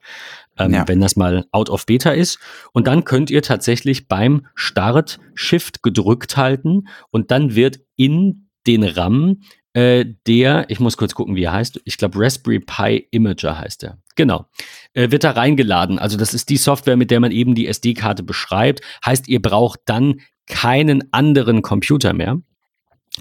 ähm, 0.57 0.73
ja. 0.73 0.87
wenn 0.87 0.99
das 0.99 1.15
mal 1.15 1.45
out 1.51 1.69
of 1.69 1.85
beta 1.85 2.09
ist. 2.09 2.39
Und 2.73 2.87
dann 2.87 3.03
könnt 3.03 3.29
ihr 3.29 3.43
tatsächlich 3.43 4.07
beim 4.07 4.47
Start 4.55 5.19
Shift 5.35 5.83
gedrückt 5.83 6.35
halten 6.35 6.87
und 7.11 7.29
dann 7.29 7.53
wird 7.53 7.79
in 7.95 8.49
den 8.65 8.83
RAM 8.83 9.41
äh, 9.73 10.05
der, 10.25 10.65
ich 10.69 10.79
muss 10.79 10.97
kurz 10.97 11.13
gucken, 11.13 11.35
wie 11.35 11.43
er 11.43 11.53
heißt, 11.53 11.79
ich 11.85 11.97
glaube 11.97 12.19
Raspberry 12.19 12.59
Pi 12.59 13.07
Imager 13.11 13.57
heißt 13.57 13.83
er. 13.83 13.99
Genau. 14.15 14.47
Äh, 14.93 15.11
wird 15.11 15.23
da 15.23 15.31
reingeladen. 15.31 15.99
Also 15.99 16.17
das 16.17 16.33
ist 16.33 16.49
die 16.49 16.57
Software, 16.57 16.97
mit 16.97 17.11
der 17.11 17.19
man 17.19 17.31
eben 17.31 17.55
die 17.55 17.67
SD-Karte 17.67 18.23
beschreibt. 18.23 18.81
Heißt, 19.05 19.27
ihr 19.27 19.41
braucht 19.41 19.81
dann 19.85 20.21
keinen 20.47 21.13
anderen 21.13 21.61
Computer 21.61 22.13
mehr. 22.13 22.41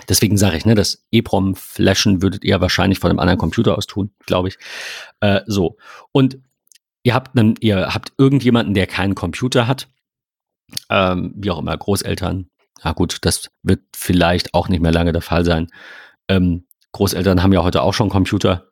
Deswegen 0.08 0.36
sage 0.36 0.56
ich, 0.56 0.64
ne, 0.64 0.74
das 0.74 1.06
EEPROM 1.12 1.54
flashen 1.54 2.22
würdet 2.22 2.44
ihr 2.44 2.60
wahrscheinlich 2.60 2.98
von 2.98 3.10
einem 3.10 3.18
anderen 3.18 3.38
Computer 3.38 3.76
aus 3.76 3.86
tun, 3.86 4.10
glaube 4.26 4.48
ich. 4.48 4.58
Äh, 5.20 5.40
so. 5.46 5.76
Und 6.12 6.38
ihr 7.02 7.14
habt 7.14 7.36
dann, 7.36 7.54
ihr 7.60 7.94
habt 7.94 8.12
irgendjemanden, 8.18 8.74
der 8.74 8.86
keinen 8.86 9.14
Computer 9.14 9.66
hat, 9.66 9.88
ähm, 10.90 11.32
wie 11.36 11.50
auch 11.50 11.58
immer, 11.58 11.76
Großeltern. 11.76 12.48
Ja 12.84 12.92
gut, 12.92 13.18
das 13.22 13.50
wird 13.62 13.80
vielleicht 13.96 14.54
auch 14.54 14.68
nicht 14.68 14.80
mehr 14.80 14.92
lange 14.92 15.12
der 15.12 15.22
Fall 15.22 15.44
sein. 15.44 15.68
Ähm, 16.28 16.66
Großeltern 16.92 17.42
haben 17.42 17.52
ja 17.52 17.62
heute 17.62 17.82
auch 17.82 17.94
schon 17.94 18.08
Computer. 18.08 18.70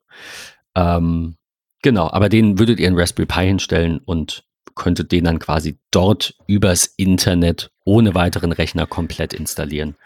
Ähm, 0.75 1.37
genau, 1.83 2.11
aber 2.11 2.29
den 2.29 2.59
würdet 2.59 2.79
ihr 2.79 2.89
in 2.89 2.99
Raspberry 2.99 3.27
Pi 3.27 3.47
hinstellen 3.47 3.99
und 3.99 4.45
könntet 4.75 5.11
den 5.11 5.25
dann 5.25 5.39
quasi 5.39 5.79
dort 5.91 6.35
übers 6.47 6.87
Internet 6.87 7.71
ohne 7.85 8.15
weiteren 8.15 8.53
Rechner 8.53 8.87
komplett 8.87 9.33
installieren. 9.33 9.97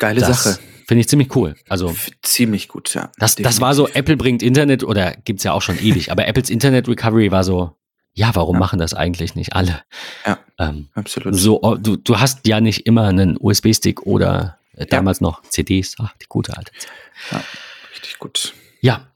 Geile 0.00 0.20
das 0.20 0.42
Sache. 0.42 0.58
Finde 0.88 1.02
ich 1.02 1.08
ziemlich 1.08 1.36
cool. 1.36 1.54
Also 1.68 1.94
ziemlich 2.22 2.66
gut, 2.66 2.92
ja. 2.94 3.12
Das, 3.18 3.36
das 3.36 3.60
war 3.60 3.74
so, 3.74 3.86
Apple 3.86 4.16
bringt 4.16 4.42
Internet 4.42 4.82
oder 4.82 5.14
gibt's 5.24 5.44
ja 5.44 5.52
auch 5.52 5.62
schon 5.62 5.78
ewig, 5.78 6.10
aber 6.10 6.26
Apples 6.26 6.50
Internet 6.50 6.88
Recovery 6.88 7.30
war 7.30 7.44
so, 7.44 7.76
ja, 8.12 8.34
warum 8.34 8.56
ja. 8.56 8.58
machen 8.58 8.80
das 8.80 8.92
eigentlich 8.92 9.36
nicht 9.36 9.54
alle? 9.54 9.82
Ja, 10.26 10.40
ähm, 10.58 10.88
absolut. 10.94 11.36
So, 11.36 11.62
oh, 11.62 11.76
du, 11.76 11.94
du 11.94 12.18
hast 12.18 12.44
ja 12.48 12.60
nicht 12.60 12.86
immer 12.86 13.04
einen 13.04 13.36
USB-Stick 13.38 14.02
oder 14.02 14.58
äh, 14.74 14.84
damals 14.86 15.20
ja. 15.20 15.28
noch 15.28 15.42
CDs. 15.42 15.94
Ach, 16.00 16.12
die 16.20 16.26
gute 16.28 16.56
alte 16.56 16.72
Zeit. 16.72 16.90
Ja, 17.30 17.44
richtig 17.92 18.18
gut. 18.18 18.52
Ja, 18.80 19.06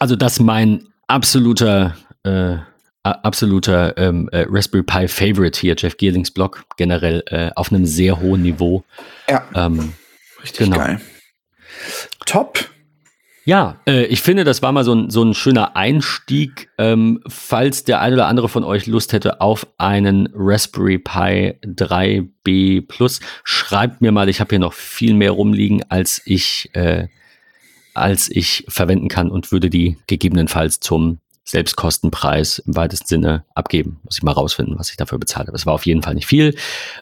also 0.00 0.16
das 0.16 0.38
mein 0.38 0.88
absoluter 1.06 1.96
äh, 2.24 2.56
absoluter 3.04 3.96
ähm, 3.96 4.28
äh, 4.32 4.46
Raspberry 4.48 4.82
Pi 4.82 5.08
Favorite 5.08 5.60
hier, 5.60 5.74
Jeff 5.76 5.96
Geerlings 5.96 6.30
Blog, 6.30 6.64
generell 6.76 7.22
äh, 7.26 7.50
auf 7.54 7.70
einem 7.70 7.86
sehr 7.86 8.20
hohen 8.20 8.42
Niveau. 8.42 8.84
Ja. 9.28 9.44
Ähm, 9.54 9.92
Richtig 10.42 10.66
genau. 10.66 10.78
geil. 10.78 11.00
Top. 12.26 12.58
Ja, 13.46 13.78
äh, 13.86 14.06
ich 14.06 14.22
finde, 14.22 14.44
das 14.44 14.62
war 14.62 14.72
mal 14.72 14.84
so 14.84 14.94
ein, 14.94 15.10
so 15.10 15.22
ein 15.22 15.34
schöner 15.34 15.76
Einstieg. 15.76 16.70
Ähm, 16.78 17.20
falls 17.28 17.84
der 17.84 18.00
eine 18.00 18.14
oder 18.14 18.26
andere 18.26 18.48
von 18.48 18.64
euch 18.64 18.86
Lust 18.86 19.12
hätte 19.12 19.42
auf 19.42 19.66
einen 19.76 20.30
Raspberry 20.34 20.98
Pi 20.98 21.58
3B 21.62 22.86
Plus, 22.86 23.20
schreibt 23.44 24.00
mir 24.00 24.12
mal. 24.12 24.30
Ich 24.30 24.40
habe 24.40 24.48
hier 24.48 24.60
noch 24.60 24.72
viel 24.72 25.12
mehr 25.12 25.32
rumliegen, 25.32 25.84
als 25.90 26.22
ich, 26.24 26.70
äh, 26.72 27.08
als 27.92 28.30
ich 28.30 28.64
verwenden 28.68 29.08
kann 29.08 29.30
und 29.30 29.52
würde 29.52 29.68
die 29.68 29.98
gegebenenfalls 30.06 30.80
zum 30.80 31.18
Selbstkostenpreis 31.44 32.58
im 32.60 32.76
weitesten 32.76 33.06
Sinne 33.06 33.44
abgeben. 33.54 34.00
Muss 34.04 34.16
ich 34.16 34.22
mal 34.22 34.32
rausfinden, 34.32 34.78
was 34.78 34.90
ich 34.90 34.96
dafür 34.96 35.18
bezahlt 35.18 35.46
habe. 35.46 35.56
Es 35.56 35.66
war 35.66 35.74
auf 35.74 35.86
jeden 35.86 36.02
Fall 36.02 36.14
nicht 36.14 36.26
viel. 36.26 36.56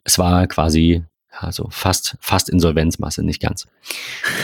Es 0.04 0.18
war 0.18 0.46
quasi 0.46 1.04
also 1.38 1.68
fast, 1.70 2.16
fast 2.20 2.50
Insolvenzmasse, 2.50 3.24
nicht 3.24 3.40
ganz. 3.40 3.66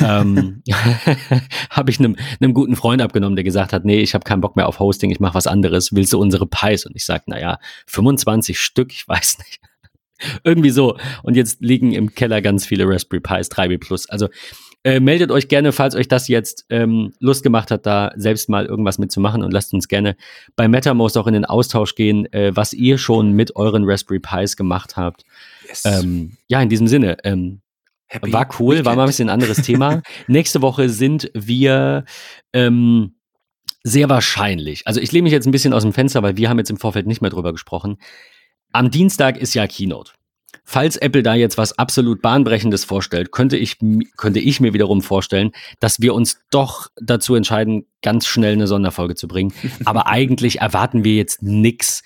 ähm, 0.00 0.62
habe 1.70 1.90
ich 1.90 1.98
einem, 1.98 2.16
einem 2.40 2.54
guten 2.54 2.76
Freund 2.76 3.02
abgenommen, 3.02 3.36
der 3.36 3.44
gesagt 3.44 3.72
hat, 3.72 3.84
nee, 3.84 4.00
ich 4.00 4.14
habe 4.14 4.24
keinen 4.24 4.40
Bock 4.40 4.56
mehr 4.56 4.66
auf 4.66 4.80
Hosting, 4.80 5.10
ich 5.10 5.20
mache 5.20 5.34
was 5.34 5.46
anderes, 5.46 5.94
willst 5.94 6.12
du 6.12 6.20
unsere 6.20 6.46
Pies? 6.46 6.86
Und 6.86 6.96
ich 6.96 7.04
sage, 7.04 7.24
naja, 7.26 7.58
25 7.86 8.58
Stück, 8.58 8.92
ich 8.92 9.06
weiß 9.06 9.38
nicht. 9.38 9.60
Irgendwie 10.44 10.70
so. 10.70 10.96
Und 11.22 11.36
jetzt 11.36 11.60
liegen 11.60 11.92
im 11.92 12.14
Keller 12.14 12.42
ganz 12.42 12.66
viele 12.66 12.86
Raspberry 12.88 13.20
Pis 13.20 13.50
3B 13.50 13.78
Plus. 13.78 14.08
Also 14.08 14.28
äh, 14.84 15.00
meldet 15.00 15.30
euch 15.30 15.48
gerne, 15.48 15.72
falls 15.72 15.94
euch 15.94 16.08
das 16.08 16.28
jetzt 16.28 16.64
ähm, 16.70 17.12
Lust 17.18 17.42
gemacht 17.42 17.70
hat, 17.70 17.84
da 17.84 18.12
selbst 18.16 18.48
mal 18.48 18.64
irgendwas 18.64 18.98
mitzumachen 18.98 19.42
und 19.42 19.52
lasst 19.52 19.74
uns 19.74 19.88
gerne 19.88 20.16
bei 20.54 20.68
MetaMost 20.68 21.18
auch 21.18 21.26
in 21.26 21.34
den 21.34 21.44
Austausch 21.44 21.94
gehen, 21.94 22.32
äh, 22.32 22.54
was 22.54 22.72
ihr 22.72 22.96
schon 22.96 23.32
mit 23.32 23.56
euren 23.56 23.84
Raspberry 23.84 24.20
Pis 24.20 24.56
gemacht 24.56 24.96
habt. 24.96 25.24
Yes. 25.68 25.84
Ähm, 25.84 26.36
ja, 26.46 26.62
in 26.62 26.68
diesem 26.68 26.86
Sinne, 26.86 27.16
ähm, 27.24 27.60
war 28.22 28.48
cool, 28.58 28.76
Weekend. 28.76 28.86
war 28.86 28.96
mal 28.96 29.02
ein 29.02 29.08
bisschen 29.08 29.28
ein 29.28 29.34
anderes 29.34 29.62
Thema. 29.62 30.02
Nächste 30.28 30.62
Woche 30.62 30.88
sind 30.88 31.30
wir 31.34 32.04
ähm, 32.52 33.14
sehr 33.82 34.08
wahrscheinlich, 34.08 34.86
also 34.86 35.00
ich 35.00 35.12
lehne 35.12 35.24
mich 35.24 35.32
jetzt 35.32 35.46
ein 35.46 35.52
bisschen 35.52 35.72
aus 35.72 35.82
dem 35.82 35.92
Fenster, 35.92 36.22
weil 36.22 36.36
wir 36.36 36.48
haben 36.48 36.58
jetzt 36.58 36.70
im 36.70 36.78
Vorfeld 36.78 37.06
nicht 37.06 37.20
mehr 37.20 37.30
drüber 37.30 37.52
gesprochen. 37.52 37.98
Am 38.78 38.92
Dienstag 38.92 39.38
ist 39.38 39.54
ja 39.54 39.66
Keynote. 39.66 40.12
Falls 40.62 40.96
Apple 40.96 41.24
da 41.24 41.34
jetzt 41.34 41.58
was 41.58 41.76
absolut 41.80 42.22
Bahnbrechendes 42.22 42.84
vorstellt, 42.84 43.32
könnte 43.32 43.56
ich, 43.56 43.78
könnte 44.16 44.38
ich 44.38 44.60
mir 44.60 44.72
wiederum 44.72 45.02
vorstellen, 45.02 45.50
dass 45.80 46.00
wir 46.00 46.14
uns 46.14 46.38
doch 46.52 46.86
dazu 47.02 47.34
entscheiden, 47.34 47.86
ganz 48.02 48.28
schnell 48.28 48.52
eine 48.52 48.68
Sonderfolge 48.68 49.16
zu 49.16 49.26
bringen. 49.26 49.52
Aber 49.84 50.06
eigentlich 50.06 50.60
erwarten 50.60 51.02
wir 51.02 51.16
jetzt 51.16 51.42
nichts, 51.42 52.04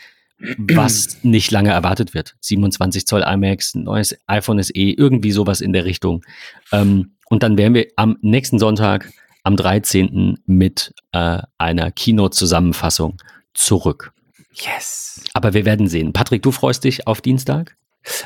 was 0.57 1.19
nicht 1.23 1.51
lange 1.51 1.73
erwartet 1.73 2.15
wird. 2.15 2.37
27 2.41 3.07
Zoll 3.07 3.21
IMAX, 3.21 3.75
neues 3.75 4.17
iPhone 4.27 4.63
SE, 4.63 4.73
irgendwie 4.73 5.33
sowas 5.33 5.61
in 5.61 5.75
der 5.75 5.85
Richtung. 5.85 6.25
Ähm, 6.73 7.17
und 7.29 7.43
dann 7.43 7.59
wären 7.59 7.75
wir 7.75 7.89
am 7.97 8.17
nächsten 8.23 8.59
Sonntag, 8.59 9.13
am 9.43 9.59
13. 9.59 10.39
mit 10.47 10.95
äh, 11.13 11.43
einer 11.59 11.91
Keynote-Zusammenfassung 11.91 13.19
zurück. 13.53 14.15
Yes. 14.55 15.23
Aber 15.35 15.55
wir 15.55 15.65
werden 15.65 15.89
sehen. 15.89 16.13
Patrick, 16.13 16.43
du 16.43 16.53
freust 16.53 16.85
dich 16.85 17.07
auf 17.07 17.21
Dienstag? 17.21 17.77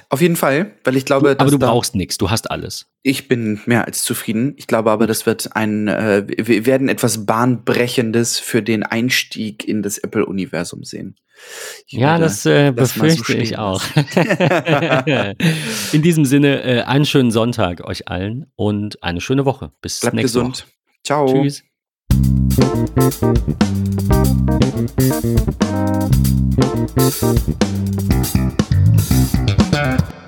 Auf 0.09 0.23
jeden 0.23 0.37
Fall, 0.37 0.73
weil 0.85 0.97
ich 0.97 1.05
glaube, 1.05 1.35
du, 1.37 1.41
aber 1.41 1.51
du 1.51 1.59
brauchst 1.59 1.95
nichts, 1.95 2.17
du 2.17 2.31
hast 2.31 2.51
alles. 2.51 2.87
Ich 3.03 3.29
bin 3.29 3.61
mehr 3.67 3.85
als 3.87 4.03
zufrieden. 4.03 4.55
Ich 4.57 4.67
glaube 4.67 4.91
aber, 4.91 5.07
das 5.07 5.27
wird 5.27 5.55
ein, 5.55 5.89
äh, 5.89 6.25
wir 6.27 6.65
werden 6.65 6.89
etwas 6.89 7.27
bahnbrechendes 7.27 8.39
für 8.39 8.63
den 8.63 8.85
Einstieg 8.85 9.69
in 9.69 9.83
das 9.83 9.99
Apple-Universum 9.99 10.83
sehen. 10.83 11.17
Ich 11.87 11.99
ja, 11.99 12.19
das, 12.19 12.47
äh, 12.47 12.73
das 12.73 12.95
befürchte 12.95 13.33
so 13.33 13.39
ich 13.39 13.59
auch. 13.59 13.83
in 15.93 16.01
diesem 16.01 16.25
Sinne, 16.25 16.63
äh, 16.63 16.83
einen 16.83 17.05
schönen 17.05 17.31
Sonntag 17.31 17.85
euch 17.85 18.09
allen 18.09 18.47
und 18.57 19.03
eine 19.03 19.21
schöne 19.21 19.45
Woche. 19.45 19.73
Bis 19.83 20.01
Bleibt 20.01 20.17
nächste 20.17 20.39
gesund. 20.39 20.65
Woche. 20.65 20.73
Ciao. 21.05 21.27
Tschüss. 21.27 21.63
Thank 24.77 25.25
you. 29.75 30.26